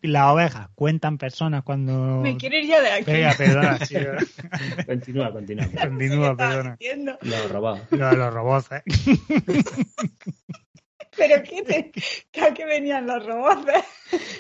[0.02, 2.20] Las ovejas cuentan personas cuando.
[2.20, 3.12] Me quiero ir ya de aquí.
[3.12, 3.78] Venga, perdona.
[3.86, 3.96] Sí,
[4.86, 5.66] continúa, continúa.
[5.80, 6.78] Continúa, perdona.
[7.22, 7.80] Los robots.
[7.90, 8.82] Lo de los robots, ¿eh?
[11.16, 11.92] ¿Pero qué te...
[12.40, 13.66] ¿A qué venían los robots?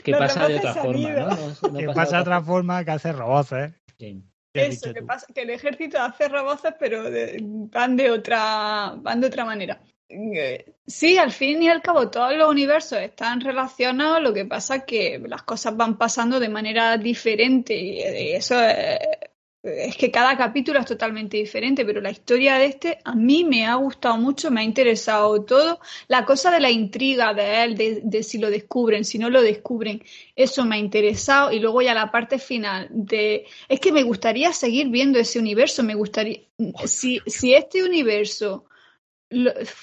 [0.02, 1.78] Que pasa de otra forma, ¿no?
[1.78, 3.72] que pasa de otra forma que hace robots, ¿eh?
[4.52, 7.04] Eso, que, pasa, que el ejército hace robots, pero
[7.70, 9.80] van, de otra, van de otra manera.
[10.08, 14.76] Eh, sí, al fin y al cabo todos los universos están relacionados, lo que pasa
[14.76, 18.00] es que las cosas van pasando de manera diferente y
[18.34, 18.98] eso es,
[19.64, 23.64] es que cada capítulo es totalmente diferente, pero la historia de este a mí me
[23.64, 25.80] ha gustado mucho, me ha interesado todo.
[26.08, 30.02] La cosa de la intriga de él, de, si lo descubren, si no lo descubren,
[30.36, 31.50] eso me ha interesado.
[31.50, 33.46] Y luego ya la parte final de...
[33.68, 36.40] Es que me gustaría seguir viendo ese universo, me gustaría...
[36.84, 38.66] Si, si este universo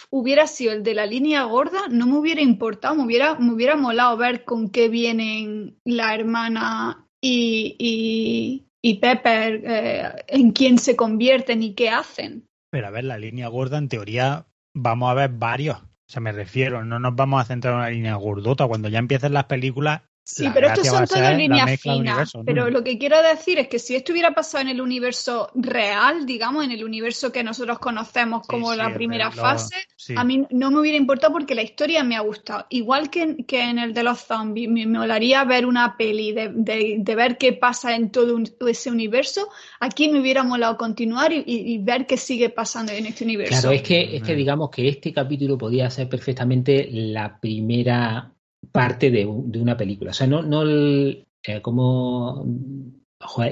[0.09, 3.75] hubiera sido el de la línea gorda, no me hubiera importado, me hubiera, me hubiera
[3.75, 11.61] molado ver con qué vienen la hermana y y Pepper eh, en quién se convierten
[11.63, 12.47] y qué hacen.
[12.71, 15.77] Pero a ver, la línea gorda en teoría vamos a ver varios.
[15.77, 18.67] O sea, me refiero, no nos vamos a centrar en una línea gordota.
[18.67, 22.31] Cuando ya empiecen las películas, Sí, pero estos son todas líneas finas.
[22.45, 26.25] Pero lo que quiero decir es que si esto hubiera pasado en el universo real,
[26.27, 29.75] digamos, en el universo que nosotros conocemos como la primera fase,
[30.15, 32.67] a mí no me hubiera importado porque la historia me ha gustado.
[32.69, 37.15] Igual que, que en el de los zombies, me, molaría ver una peli, de, de,
[37.15, 39.49] ver qué pasa en todo ese universo.
[39.79, 43.59] Aquí me hubiera molado continuar y, y, ver qué sigue pasando en este universo.
[43.59, 48.31] Claro, es que, es que digamos que este capítulo podía ser perfectamente la primera
[48.71, 50.11] parte de, una película.
[50.11, 52.45] O sea, no, no el, eh, como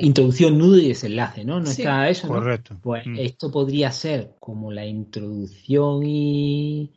[0.02, 1.60] introducción, nudo y desenlace, ¿no?
[1.60, 2.28] No está eso.
[2.28, 2.78] Correcto.
[2.82, 3.18] Pues mm.
[3.20, 6.92] esto podría ser como la introducción y,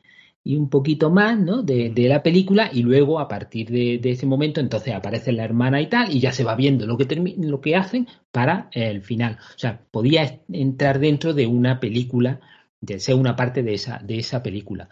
[0.45, 1.63] y un poquito más, ¿no?
[1.63, 5.45] De, de, la película y luego a partir de, de, ese momento entonces aparece la
[5.45, 9.03] hermana y tal y ya se va viendo lo que, lo que hacen para el
[9.03, 9.39] final.
[9.55, 12.41] O sea, podía entrar dentro de una película,
[12.81, 14.89] de ser una parte de esa, de esa película.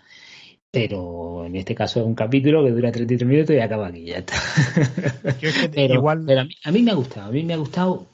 [0.71, 4.19] Pero en este caso es un capítulo que dura 33 minutos y acaba aquí, ya
[4.19, 4.35] está.
[5.75, 6.27] pero, igual...
[6.65, 8.07] a, mí, me ha gustado, a mí me ha gustado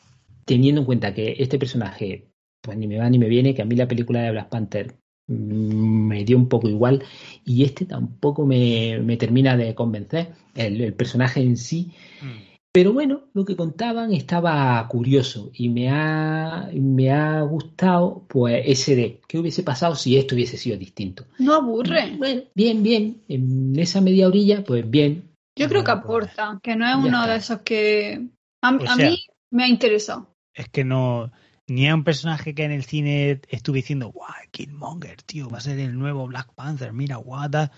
[0.44, 2.28] teniendo en cuenta que este personaje,
[2.62, 4.94] pues ni me va ni me viene, que a mí la película de Black Panther
[5.28, 7.02] me dio un poco igual
[7.44, 11.92] y este tampoco me, me termina de convencer, el, personaje en sí.
[12.22, 12.55] Mm.
[12.76, 18.94] Pero bueno, lo que contaban estaba curioso y me ha, me ha gustado pues ese
[18.94, 21.24] de qué hubiese pasado si esto hubiese sido distinto.
[21.38, 22.14] No aburre.
[22.18, 23.22] Bueno, bien, bien.
[23.28, 25.32] En esa media orilla, pues bien.
[25.58, 28.28] Yo creo que pues, aporta, que no es uno de esos que
[28.60, 30.34] a, mí me ha interesado.
[30.52, 31.32] Es que no,
[31.68, 35.62] ni es un personaje que en el cine estuve diciendo, guau, Killmonger, tío, va a
[35.62, 37.72] ser el nuevo Black Panther, mira, guata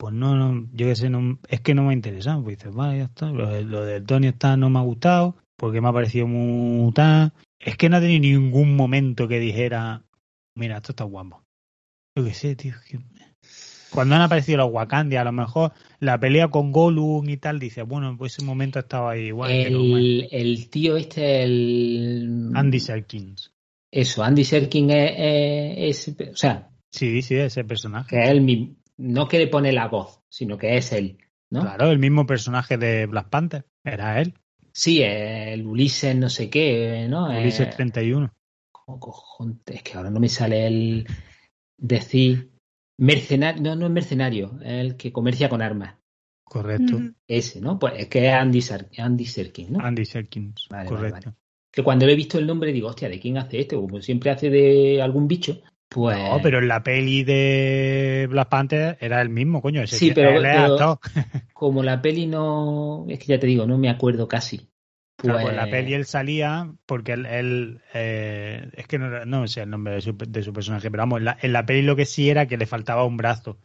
[0.00, 2.42] pues no, no yo qué sé, no, es que no me ha interesado.
[2.42, 3.26] Pues dices, vale, ya está.
[3.28, 7.34] Lo, del Tony está no me ha gustado, porque me ha parecido muy tan.
[7.58, 10.02] Es que no ha tenido ningún momento que dijera,
[10.54, 11.44] mira, esto está guapo.
[12.16, 12.72] Yo qué sé, tío.
[13.90, 17.82] Cuando han aparecido los Wakandi, a lo mejor la pelea con Gollum y tal, dice,
[17.82, 19.50] bueno, pues ese momento estaba ahí igual.
[19.50, 22.52] El, el tío este, el...
[22.54, 23.52] Andy Serkins.
[23.92, 26.70] Eso, Andy Serkins es, es, o sea...
[26.90, 28.16] Sí, sí, ese personaje.
[28.16, 31.18] Que es el mismo no que le pone la voz, sino que es él,
[31.50, 31.62] ¿no?
[31.62, 34.34] Claro, el mismo personaje de Black Panther, era él.
[34.72, 37.28] Sí, el Ulises no sé qué, ¿no?
[37.28, 38.26] Ulises 31.
[38.26, 38.30] Eh,
[38.70, 39.56] ¿Cómo cojones?
[39.66, 41.06] Es que ahora no me sale el
[41.78, 42.52] decir
[42.98, 45.96] mercenario, no, no es mercenario, es el que comercia con armas.
[46.44, 47.00] Correcto.
[47.26, 47.78] Ese, ¿no?
[47.78, 48.60] Pues es que es Andy,
[48.98, 49.80] Andy Serkins, ¿no?
[49.80, 51.34] Andy Serkins, correcto.
[51.70, 53.76] que cuando le he visto el nombre digo, hostia, ¿de quién hace este?
[53.76, 55.62] Como siempre hace de algún bicho.
[55.90, 56.16] Pues...
[56.16, 59.82] No, pero en la peli de Black Panther era el mismo, coño.
[59.82, 61.00] Ese sí, pero,
[61.52, 63.06] como la peli no...
[63.08, 64.68] Es que ya te digo, no me acuerdo casi.
[65.16, 65.44] Pues...
[65.44, 67.80] en la peli él salía porque él...
[67.92, 71.18] Eh, es que no, no, sé el nombre de su, de su personaje, pero vamos,
[71.18, 73.58] en la, en la, peli lo que sí era que le faltaba un brazo.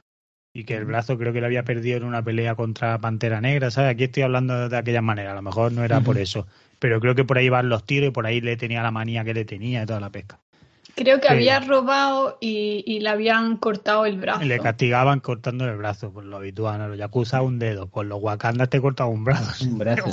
[0.52, 3.70] Y que el brazo creo que lo había perdido en una pelea contra Pantera Negra,
[3.70, 3.92] ¿sabes?
[3.92, 6.48] Aquí estoy hablando de aquella manera, a lo mejor no era por eso.
[6.80, 9.24] Pero creo que por ahí van los tiros y por ahí le tenía la manía
[9.24, 10.40] que le tenía de toda la pesca.
[10.96, 14.46] Creo que había robado y, le habían cortado el brazo.
[14.46, 16.88] le castigaban cortando el brazo, por lo habitual.
[16.90, 19.66] Los Yakuza un dedo, por los Wakanda te cortan un brazo.
[19.66, 20.06] Un brazo.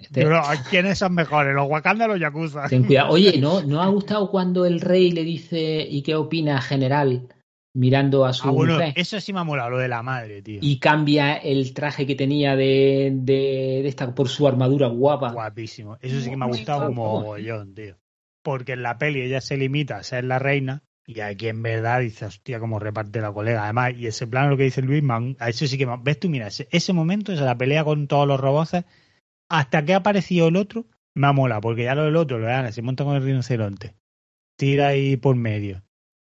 [0.00, 0.26] Este
[0.70, 2.68] ¿Quiénes son mejores, los Wakanda o los Yakuza?
[2.68, 3.12] Ten cuidado.
[3.12, 7.28] Oye, ¿no, ¿no ha gustado cuando el rey le dice ¿y qué opina general?
[7.74, 10.58] Mirando a su ah, bueno, Eso sí me ha molado, lo de la madre, tío.
[10.60, 15.32] Y cambia el traje que tenía de, de, esta por su armadura guapa.
[15.32, 15.96] Guapísimo.
[16.00, 17.96] Eso sí que me ha gustado como mogollón, tío
[18.42, 22.00] porque en la peli ella se limita a ser la reina Y aquí en verdad
[22.00, 23.64] dice, hostia, cómo reparte la colega.
[23.64, 25.02] Además, y ese plano, lo que dice Luis,
[25.38, 28.40] a eso sí que ves tú, mira, ese, momento, esa la pelea con todos los
[28.40, 28.84] robots,
[29.48, 32.72] hasta que ha aparecido el otro, me ha molado, porque ya lo del otro, lo
[32.72, 33.94] se monta con el rinoceronte,
[34.56, 35.82] tira ahí por medio.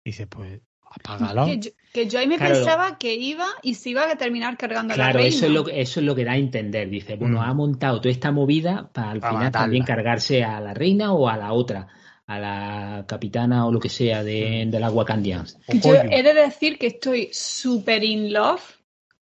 [0.04, 1.46] Dice, pues, apágalo.
[1.92, 5.18] Que yo, ahí me pensaba que iba y se iba a terminar cargando claro, la
[5.20, 5.36] reina.
[5.36, 6.90] eso es lo, eso es lo que da a entender.
[6.90, 7.42] Dice, bueno, mm.
[7.42, 11.36] ha montado toda esta movida para al final también cargarse a la reina o a
[11.36, 11.86] la otra
[12.26, 15.58] a la capitana o lo que sea de, de las Wakandians.
[15.68, 18.62] Yo he de decir que estoy súper in love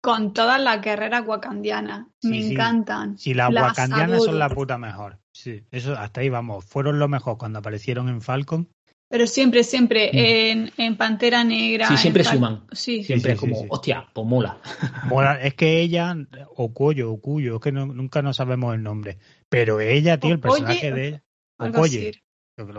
[0.01, 2.07] con todas las guerreras wakandianas.
[2.23, 3.19] Me encantan.
[3.19, 5.19] Sí, las, wakandianas son la puta mejor.
[5.33, 6.65] Sí, eso hasta ahí vamos.
[6.65, 8.69] Fueron lo mejor cuando aparecieron en Falcon.
[9.09, 10.17] Pero siempre, siempre mm.
[10.17, 11.89] en, en, Pantera Negra.
[11.89, 12.65] Sí, siempre suman.
[12.73, 13.05] Sí.
[13.05, 14.59] Siempre es como, hostia, pues mola.
[15.09, 15.41] mola.
[15.41, 16.17] Es que ella,
[16.55, 19.19] o Cuyo, o Cuyo, es que nunca no sabemos el nombre.
[19.49, 21.23] Pero ella, tío, el personaje de ella.
[21.59, 22.26] Okoye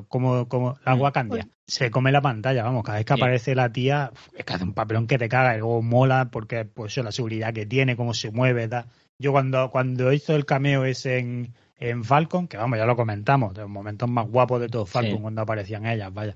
[0.08, 1.48] como, como la Wakandia.
[1.66, 4.74] Se come la pantalla, vamos, cada vez que aparece la tía, es que hace un
[4.74, 8.32] papelón que te caga, y luego mola porque, pues, la seguridad que tiene, cómo se
[8.32, 8.86] mueve, tal.
[9.20, 13.54] Yo cuando, cuando hizo el cameo ese en, en Falcon, que vamos, ya lo comentamos,
[13.54, 16.36] de los momentos más guapos de todo Falcon cuando aparecían ellas, vaya.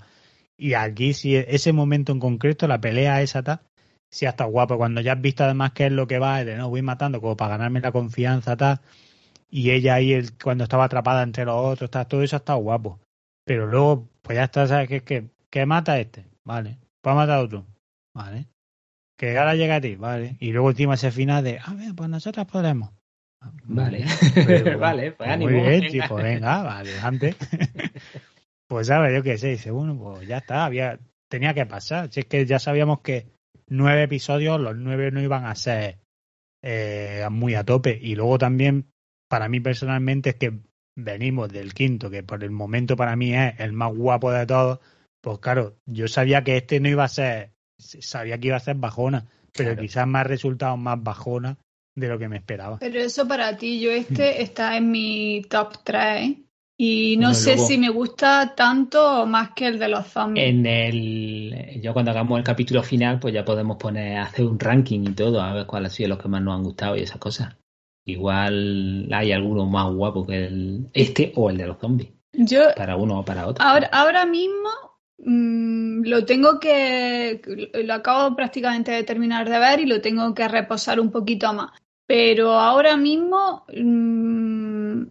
[0.58, 3.62] Y aquí, si ese momento en concreto, la pelea esa, tal,
[4.10, 4.78] sí hasta guapo.
[4.78, 7.36] Cuando ya has visto además qué es lo que va, de no, voy matando como
[7.36, 8.82] para ganarme la confianza, tal.
[9.50, 12.60] Y ella ahí, el, cuando estaba atrapada entre los otros, tal, todo eso ha estado
[12.60, 13.00] guapo.
[13.46, 15.02] Pero luego, pues ya está, ¿sabes qué?
[15.02, 16.78] Que, que mata a este, vale.
[17.02, 17.66] Pues matar a otro,
[18.14, 18.48] vale.
[19.18, 20.38] Que ahora llega a ti, vale.
[20.40, 22.92] Y luego encima ese final de, a ver, pues nosotras podemos.
[23.64, 24.06] Vale,
[24.80, 25.52] vale, pues ánimo.
[25.52, 27.36] Muy bien, chico, venga, vale, antes.
[28.68, 32.12] pues sabes, yo qué sé, dice, bueno, pues ya está, había, tenía que pasar.
[32.12, 33.28] Si es que ya sabíamos que
[33.68, 36.00] nueve episodios, los nueve no iban a ser
[36.62, 37.98] eh, muy a tope.
[38.00, 38.92] Y luego también,
[39.28, 40.60] para mí personalmente, es que
[40.96, 44.80] venimos del quinto, que por el momento para mí es el más guapo de todos,
[45.22, 48.76] pues claro, yo sabía que este no iba a ser, sabía que iba a ser
[48.76, 51.58] bajona, pero quizás más resultados más bajona
[51.96, 52.80] de lo que me esperaba.
[52.80, 56.38] Pero eso para ti, yo este está en mi top 3
[56.78, 60.48] y no sé si me gusta tanto o más que el de los zombies.
[60.48, 65.02] En el, yo cuando hagamos el capítulo final, pues ya podemos poner, hacer un ranking
[65.02, 67.20] y todo, a ver cuáles han sido los que más nos han gustado y esas
[67.20, 67.56] cosas.
[68.06, 72.10] Igual hay alguno más guapo que el, este o el de los zombies.
[72.34, 73.64] Yo, para uno o para otro.
[73.64, 74.70] Ahora, ahora mismo
[75.20, 77.42] mm, lo tengo que.
[77.84, 81.72] Lo acabo prácticamente de terminar de ver y lo tengo que reposar un poquito más.
[82.08, 85.04] Pero ahora mismo mm,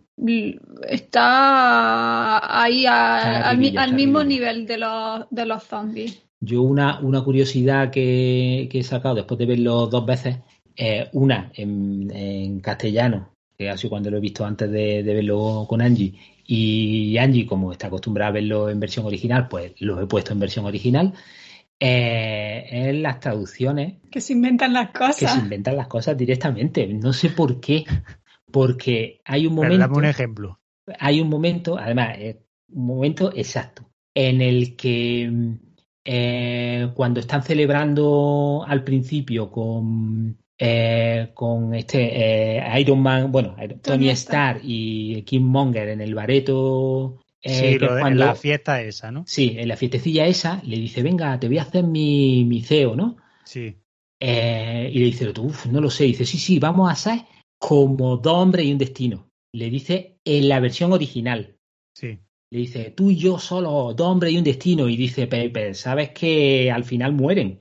[0.88, 3.56] está ahí al,
[3.94, 6.22] mismo nivel de los, de los zombies.
[6.40, 10.38] Yo una, una curiosidad que, que he sacado después de verlo dos veces
[10.76, 15.82] eh, una en, castellano, que ha sido cuando lo he visto antes de, verlo con
[15.82, 16.14] Angie,
[16.46, 20.40] y Angie, como está acostumbrada a verlo en versión original, pues lo he puesto en
[20.40, 21.14] versión original.
[21.82, 23.94] Eh, en las traducciones.
[24.10, 25.16] Que se inventan las cosas.
[25.16, 26.86] Que se inventan las cosas directamente.
[26.88, 27.84] No sé por qué.
[28.50, 29.78] Porque hay un momento.
[29.78, 30.60] dame un ejemplo.
[30.98, 32.18] Hay un momento, además,
[32.72, 35.58] un momento exacto, en el que
[36.04, 44.10] eh, cuando están celebrando al principio con, eh, con este eh, Iron Man, bueno, Tony,
[44.10, 47.18] Stark y Kim Monger en el bareto.
[47.40, 49.24] Eh, sí, en la fiesta esa, ¿no?
[49.26, 52.94] Sí, en la fiestecilla esa, le dice, venga, te voy a hacer mi, mi CEO,
[52.94, 53.16] ¿no?
[53.42, 53.78] Sí.
[54.20, 56.04] y le dice, uff, no lo sé.
[56.04, 57.20] dice, sí, sí, vamos a hacer
[57.58, 59.30] como dos hombres y un destino.
[59.54, 61.56] Le dice en la versión original.
[61.94, 62.18] Sí.
[62.50, 64.90] Le dice, tú y yo solo, dos hombres y un destino.
[64.90, 67.58] Y dice, Pepe, sabes que al final mueren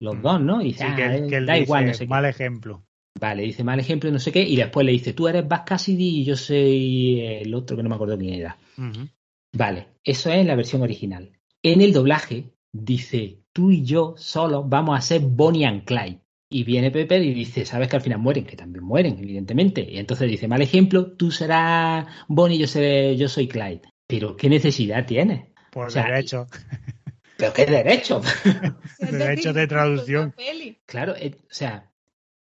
[0.00, 0.22] los mm.
[0.22, 0.60] dos, ¿no?
[0.62, 2.84] Y dice, que, ah, da igual, no sé Mal ejemplo.
[3.18, 6.20] Vale, dice mal ejemplo, no sé qué, y después le dice, tú eres Bas Cassidy
[6.20, 8.56] y yo soy el otro que no me acuerdo quién era.
[9.52, 11.30] Vale, eso es en la versión original.
[11.62, 16.20] En el doblaje dice, tú y yo solo vamos a ser Bonnie and Clyde.
[16.52, 19.86] Y viene Pepe y dice, sabes que al final mueren, que también mueren, evidentemente.
[19.88, 23.82] Y entonces dice, mal ejemplo, tú serás Bonnie, yo, seré, yo soy Clyde.
[24.06, 25.48] Pero ¿qué necesidad tienes?
[25.70, 26.46] Por o derecho.
[27.40, 28.20] ¿Pero qué derecho?
[28.98, 30.34] derecho de traducción.
[30.86, 31.90] Claro, eh, o sea,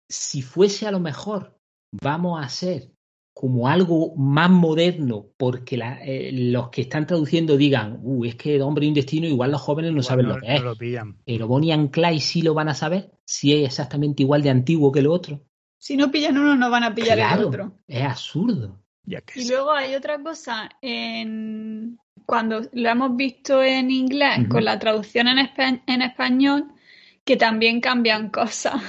[0.08, 1.58] si fuese a lo mejor,
[1.90, 2.94] vamos a hacer
[3.34, 8.62] como algo más moderno, porque eh, los que están traduciendo digan, uh, es que el
[8.62, 10.62] hombre y un destino, igual los jóvenes no saben lo que es.
[10.62, 11.18] Lo pillan.
[11.24, 14.92] Pero Bonnie and Clyde sí lo van a saber, si es exactamente igual de antiguo
[14.92, 15.44] que lo otro.
[15.78, 17.80] Si no pillan uno, no van a pillar el otro.
[17.88, 18.83] Es absurdo.
[19.06, 25.28] Y luego hay otra cosa en, cuando lo hemos visto en inglés con la traducción
[25.28, 25.50] en,
[25.86, 26.68] en español,
[27.24, 28.80] que también cambian cosas.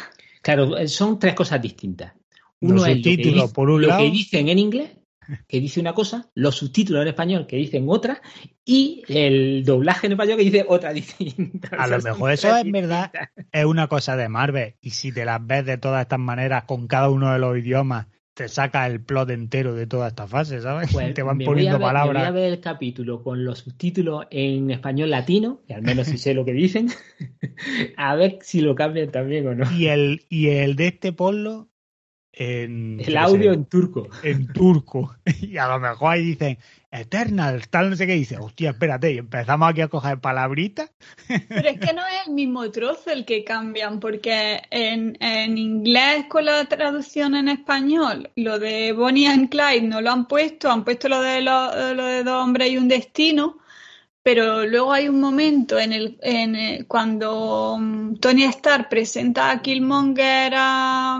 [0.41, 2.13] Claro, son tres cosas distintas.
[2.61, 4.91] Uno es lo, que, por un lo que dicen en inglés
[5.47, 8.21] que dice una cosa, los subtítulos en español que dicen otra
[8.63, 11.69] y el doblaje en español que dice otra distinta.
[11.77, 13.11] A lo mejor eso es verdad,
[13.51, 16.87] es una cosa de Marvel y si te las ves de todas estas maneras con
[16.87, 20.89] cada uno de los idiomas te saca el plot entero de toda esta fase, ¿sabes?
[20.93, 22.23] Pues te van poniendo ver, palabras.
[22.25, 26.07] Me voy a ver el capítulo con los subtítulos en español latino, que al menos
[26.07, 26.89] si sé lo que dicen,
[27.97, 29.71] a ver si lo cambian también o no.
[29.71, 31.69] Y el, y el de este ponlo
[32.35, 33.01] en.
[33.05, 34.07] El audio sé, en turco.
[34.23, 35.15] en turco.
[35.41, 36.57] Y a lo mejor ahí dicen
[36.91, 38.37] Eternal, tal, no sé qué dice.
[38.37, 40.91] Hostia, espérate, y empezamos aquí a coger palabritas.
[41.27, 46.25] Pero es que no es el mismo trozo el que cambian, porque en, en inglés
[46.29, 50.83] con la traducción en español, lo de Bonnie and Clyde no lo han puesto, han
[50.85, 53.57] puesto lo de, lo, lo de dos hombres y un destino,
[54.23, 59.61] pero luego hay un momento en el, en el- cuando mm, Tony Stark presenta a
[59.61, 61.19] Killmonger a,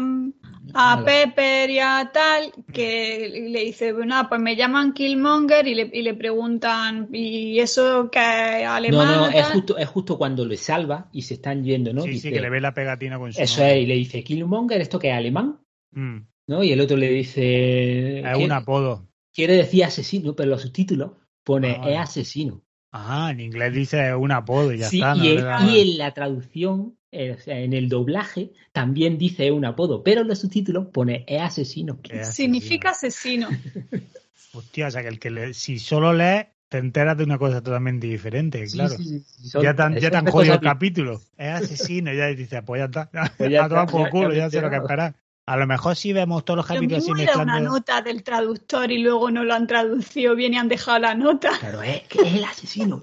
[0.76, 1.04] a.
[1.06, 6.02] Pepper y a tal, que le dice, bueno, pues me llaman Killmonger y le, y
[6.02, 9.08] le preguntan, ¿y eso que es No, alemán?
[9.08, 9.54] no, o es tal?".
[9.54, 12.02] justo, es justo cuando le salva y se están yendo, ¿no?
[12.02, 13.78] sí, Dice, sí, que le ve la pegatina con su Eso nombre.
[13.78, 15.60] es, y le dice, Killmonger, ¿esto que es alemán?
[15.92, 16.18] Mm,
[16.48, 16.64] ¿No?
[16.64, 19.08] Y el otro le dice, es "¿Qué- un apodo.
[19.34, 21.12] quiere decir asesino, pero los subtítulos
[21.44, 22.62] pone Ah, es asesino.
[22.92, 25.16] Ah, en inglés dice un apodo y ya Sí, está.
[25.16, 30.04] no y, en, da- y en la traducción, en el doblaje, también dice un apodo,
[30.04, 32.00] pero en los subtítulos pone es asesino.
[32.10, 33.50] Es Significa asesino.
[34.54, 37.62] Hostia, o sea que el que le- si solo lees, te enteras de una cosa
[37.62, 38.96] totalmente diferente, Sí, claro.
[38.98, 41.22] sí, sí, sí, son- ya te han, ya tres jodido el capítulo.
[41.38, 43.10] Es asísino, ya dices, pues ya está.
[43.38, 45.16] Pues ya a tomar está, por ya- culo, ya ya, sé lo que esperar.
[45.48, 47.70] A lo mejor si vemos todos los Lo capítulos así era una mezclando.
[47.70, 51.52] nota del traductor y luego no lo han traducido bien y han dejado la nota.
[51.60, 53.00] Claro, es que es el asesino.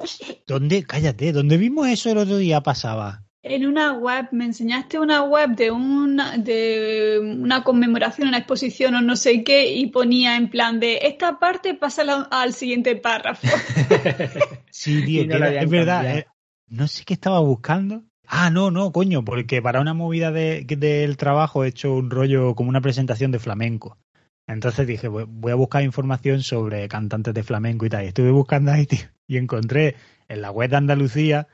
[0.48, 0.82] ¿Dónde?
[0.82, 3.22] Cállate, ¿dónde vimos eso el otro día pasaba?
[3.45, 9.01] En una web, me enseñaste una web de una, de una conmemoración, una exposición o
[9.01, 13.47] no sé qué, y ponía en plan de esta parte pasa al, siguiente párrafo.
[14.70, 16.18] Sí, tío, no era- es verdad.
[16.18, 16.26] eh,
[16.68, 18.05] no sé qué estaba buscando.
[18.26, 22.55] Ah, no, no, coño, porque para una movida de, del trabajo he hecho un rollo
[22.55, 23.99] como una presentación de flamenco.
[24.47, 28.05] Entonces dije, voy, voy a buscar información sobre cantantes de flamenco y tal.
[28.05, 29.97] Y estuve buscando ahí, tío, y encontré
[30.28, 31.49] en la web de Andalucía,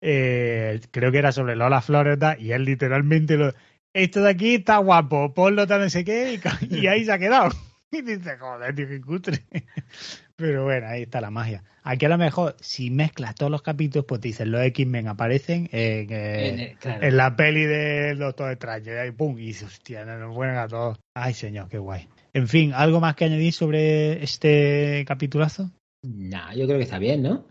[0.00, 3.52] eh, creo que era sobre Lola Flores y él literalmente lo...
[3.92, 6.38] Esto de aquí está guapo, ponlo tal no sé qué,
[6.68, 7.50] y, ahí se ha quedado.
[7.92, 9.44] Y dice, joder, tío, qué cutre.
[10.36, 11.62] Pero bueno, ahí está la magia.
[11.84, 15.68] Aquí a lo mejor, si mezclas todos los capítulos, pues te dicen, los X-Men aparecen
[15.70, 17.06] en, eh, claro.
[17.06, 18.92] en la peli del Doctor Extraño.
[18.92, 20.98] Y ahí, pum, y hostia, no nos ponen a todos.
[21.14, 22.08] Ay, señor, qué guay.
[22.34, 25.70] En fin, ¿algo más que añadir sobre este capitulazo?
[26.02, 27.46] Nah, yo creo que está bien, ¿no?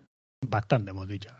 [0.47, 1.31] Bastante hemos dicho.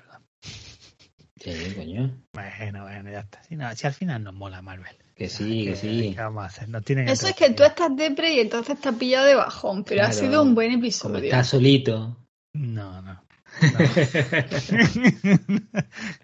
[1.54, 2.12] Sí, coño.
[2.34, 3.44] Bueno, bueno, ya está.
[3.44, 4.96] Si, no, si al final nos mola Marvel.
[5.16, 6.14] Que sí, que ¿Qué- sí.
[6.16, 6.70] ¿Qué vamos a hacer?
[6.70, 10.04] Nos tienen Eso es que tú estás depre y entonces has pillado de bajón, pero
[10.04, 11.24] ha sido un buen Como episodio.
[11.24, 12.18] está solito.
[12.54, 13.24] No, no.
[13.62, 13.62] No.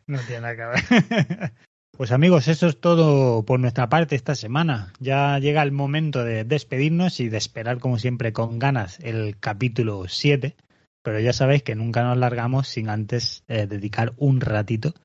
[0.08, 1.54] no tiene nada que ver.
[1.98, 4.92] Pues amigos, eso es todo por nuestra parte esta semana.
[5.00, 10.06] Ya llega el momento de despedirnos y de esperar, como siempre, con ganas el capítulo
[10.08, 10.56] 7.
[11.04, 14.96] Pero ya sabéis que nunca nos largamos sin antes eh, dedicar un ratito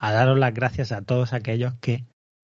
[0.00, 2.06] a daros las gracias a todos aquellos que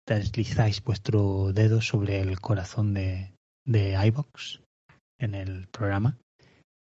[0.07, 3.33] deslizáis vuestro dedo sobre el corazón de,
[3.67, 4.61] de iVox
[5.19, 6.19] en el programa.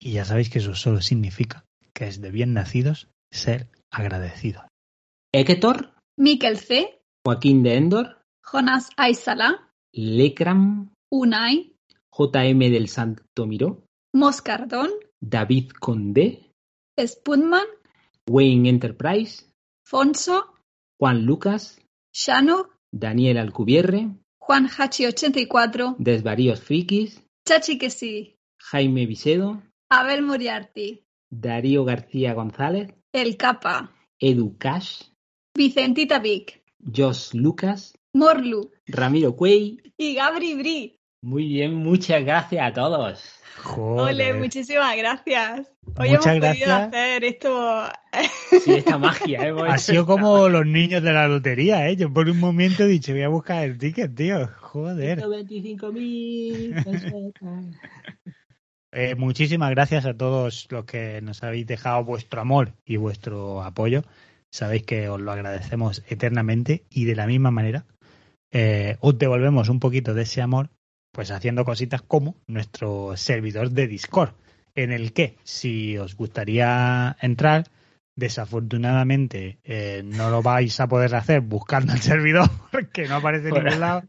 [0.00, 1.64] Y ya sabéis que eso solo significa
[1.94, 4.64] que es de bien nacidos ser agradecidos.
[5.32, 11.74] Héctor, Mikel C., Joaquín de Endor, Jonas Aysala, Lecram, Unai,
[12.16, 13.84] JM del Santo Miró,
[14.14, 14.90] Moscardón,
[15.20, 16.50] David Condé,
[17.00, 17.66] Spunman,
[18.28, 19.46] Wayne Enterprise,
[19.94, 20.52] Fonso,
[20.98, 21.80] Juan Lucas,
[22.12, 24.08] Shano, Daniel Alcubierre,
[24.40, 33.36] Juan Hachi84, Desvaríos Frikis, Chachi que sí, Jaime Vicedo, Abel Moriarty, Darío García González, El
[33.36, 35.02] Capa, Edu Cash,
[35.54, 39.80] Vicentita Vic, Josh Lucas, Morlu Ramiro Cuey.
[39.96, 40.98] y Gabri Bri.
[41.24, 43.24] Muy bien, muchas gracias a todos.
[43.62, 44.14] Joder.
[44.14, 45.72] Ole, muchísimas gracias.
[45.96, 47.82] Hoy Muchas hemos podido hacer esto.
[48.62, 49.48] Sí, esta magia.
[49.48, 49.54] ¿eh?
[49.66, 51.96] Ha sido como los niños de la lotería, ¿eh?
[51.96, 54.50] Yo por un momento he dicho, voy a buscar el ticket, tío.
[54.60, 55.18] Joder.
[55.22, 57.64] 125.000 pesetas.
[58.92, 64.02] Eh, muchísimas gracias a todos los que nos habéis dejado vuestro amor y vuestro apoyo.
[64.50, 67.86] Sabéis que os lo agradecemos eternamente y de la misma manera
[68.52, 70.68] eh, os devolvemos un poquito de ese amor,
[71.14, 74.30] pues haciendo cositas como nuestro servidor de Discord,
[74.74, 77.68] en el que si os gustaría entrar,
[78.16, 82.50] desafortunadamente eh, no lo vais a poder hacer buscando el servidor,
[82.92, 84.02] que no aparece en ningún lado.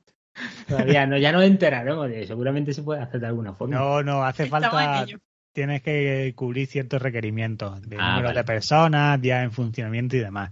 [0.67, 3.77] Todavía no, ya nos enteraremos de Seguramente se puede hacer de alguna forma.
[3.77, 5.05] No, no, hace falta.
[5.53, 8.39] Tienes que cubrir ciertos requerimientos de Ah, número vale.
[8.39, 10.51] de personas, días en funcionamiento y demás.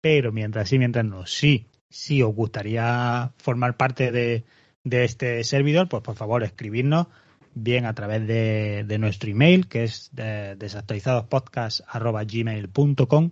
[0.00, 4.44] Pero mientras sí, mientras no, sí, sí os gustaría formar parte de,
[4.84, 7.06] de este servidor, pues por favor escribirnos
[7.54, 13.30] bien a través de, de nuestro email, que es de desactualizadospodcast.gmail.com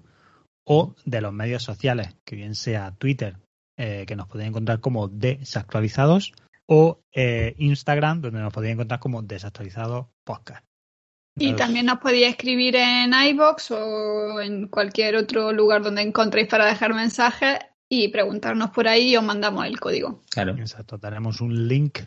[0.65, 3.37] o de los medios sociales, que bien sea Twitter,
[3.79, 6.33] eh, que nos podéis encontrar como desactualizados,
[6.67, 10.69] o eh, Instagram, donde nos podéis encontrar como desactualizados podcast.
[11.41, 16.67] Y también nos podía escribir en iBox o en cualquier otro lugar donde encontréis para
[16.67, 17.59] dejar mensajes
[17.89, 20.23] y preguntarnos por ahí y os mandamos el código.
[20.31, 20.57] Claro.
[20.59, 22.01] Exacto, tenemos un link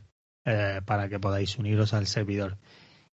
[0.45, 2.57] eh, para que podáis uniros al servidor.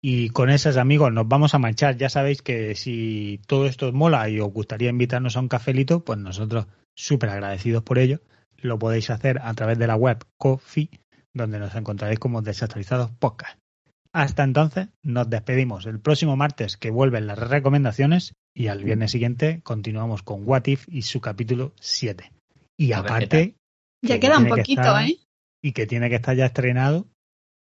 [0.01, 1.97] Y con esos amigos nos vamos a marchar.
[1.97, 6.05] Ya sabéis que si todo esto os mola y os gustaría invitarnos a un cafelito,
[6.05, 8.21] pues nosotros súper agradecidos por ello.
[8.57, 10.91] Lo podéis hacer a través de la web Coffee,
[11.33, 13.59] donde nos encontraréis como desactualizados podcast.
[14.13, 19.63] Hasta entonces, nos despedimos el próximo martes que vuelven las recomendaciones y al viernes siguiente
[19.63, 22.31] continuamos con What If y su capítulo 7.
[22.83, 23.55] Y A ver qué aparte,
[24.03, 25.17] Ya que queda un que poquito, estar- ¿eh?
[25.63, 27.07] y que tiene que estar ya estrenado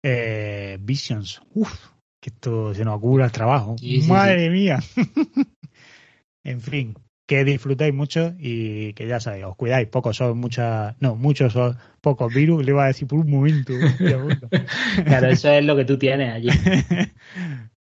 [0.02, 1.42] eh, Visions.
[1.54, 1.90] Uf,
[2.22, 3.76] que esto se nos acumula el trabajo.
[3.78, 4.78] Sí, sí, Madre mía.
[6.44, 6.94] en fin,
[7.28, 9.86] que disfrutéis mucho y que ya sabéis, os cuidáis.
[9.88, 12.64] Pocos son muchas, no, muchos son pocos virus.
[12.64, 13.74] Le iba a decir por un momento.
[15.04, 16.48] Claro, eso es lo que tú tienes allí.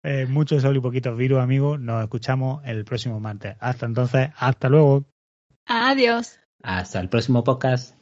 [0.03, 1.81] Eh, mucho sol y poquitos virus, amigos.
[1.81, 3.57] Nos escuchamos el próximo martes.
[3.59, 5.03] Hasta entonces, hasta luego.
[5.65, 6.39] Adiós.
[6.61, 7.96] Hasta el próximo podcast.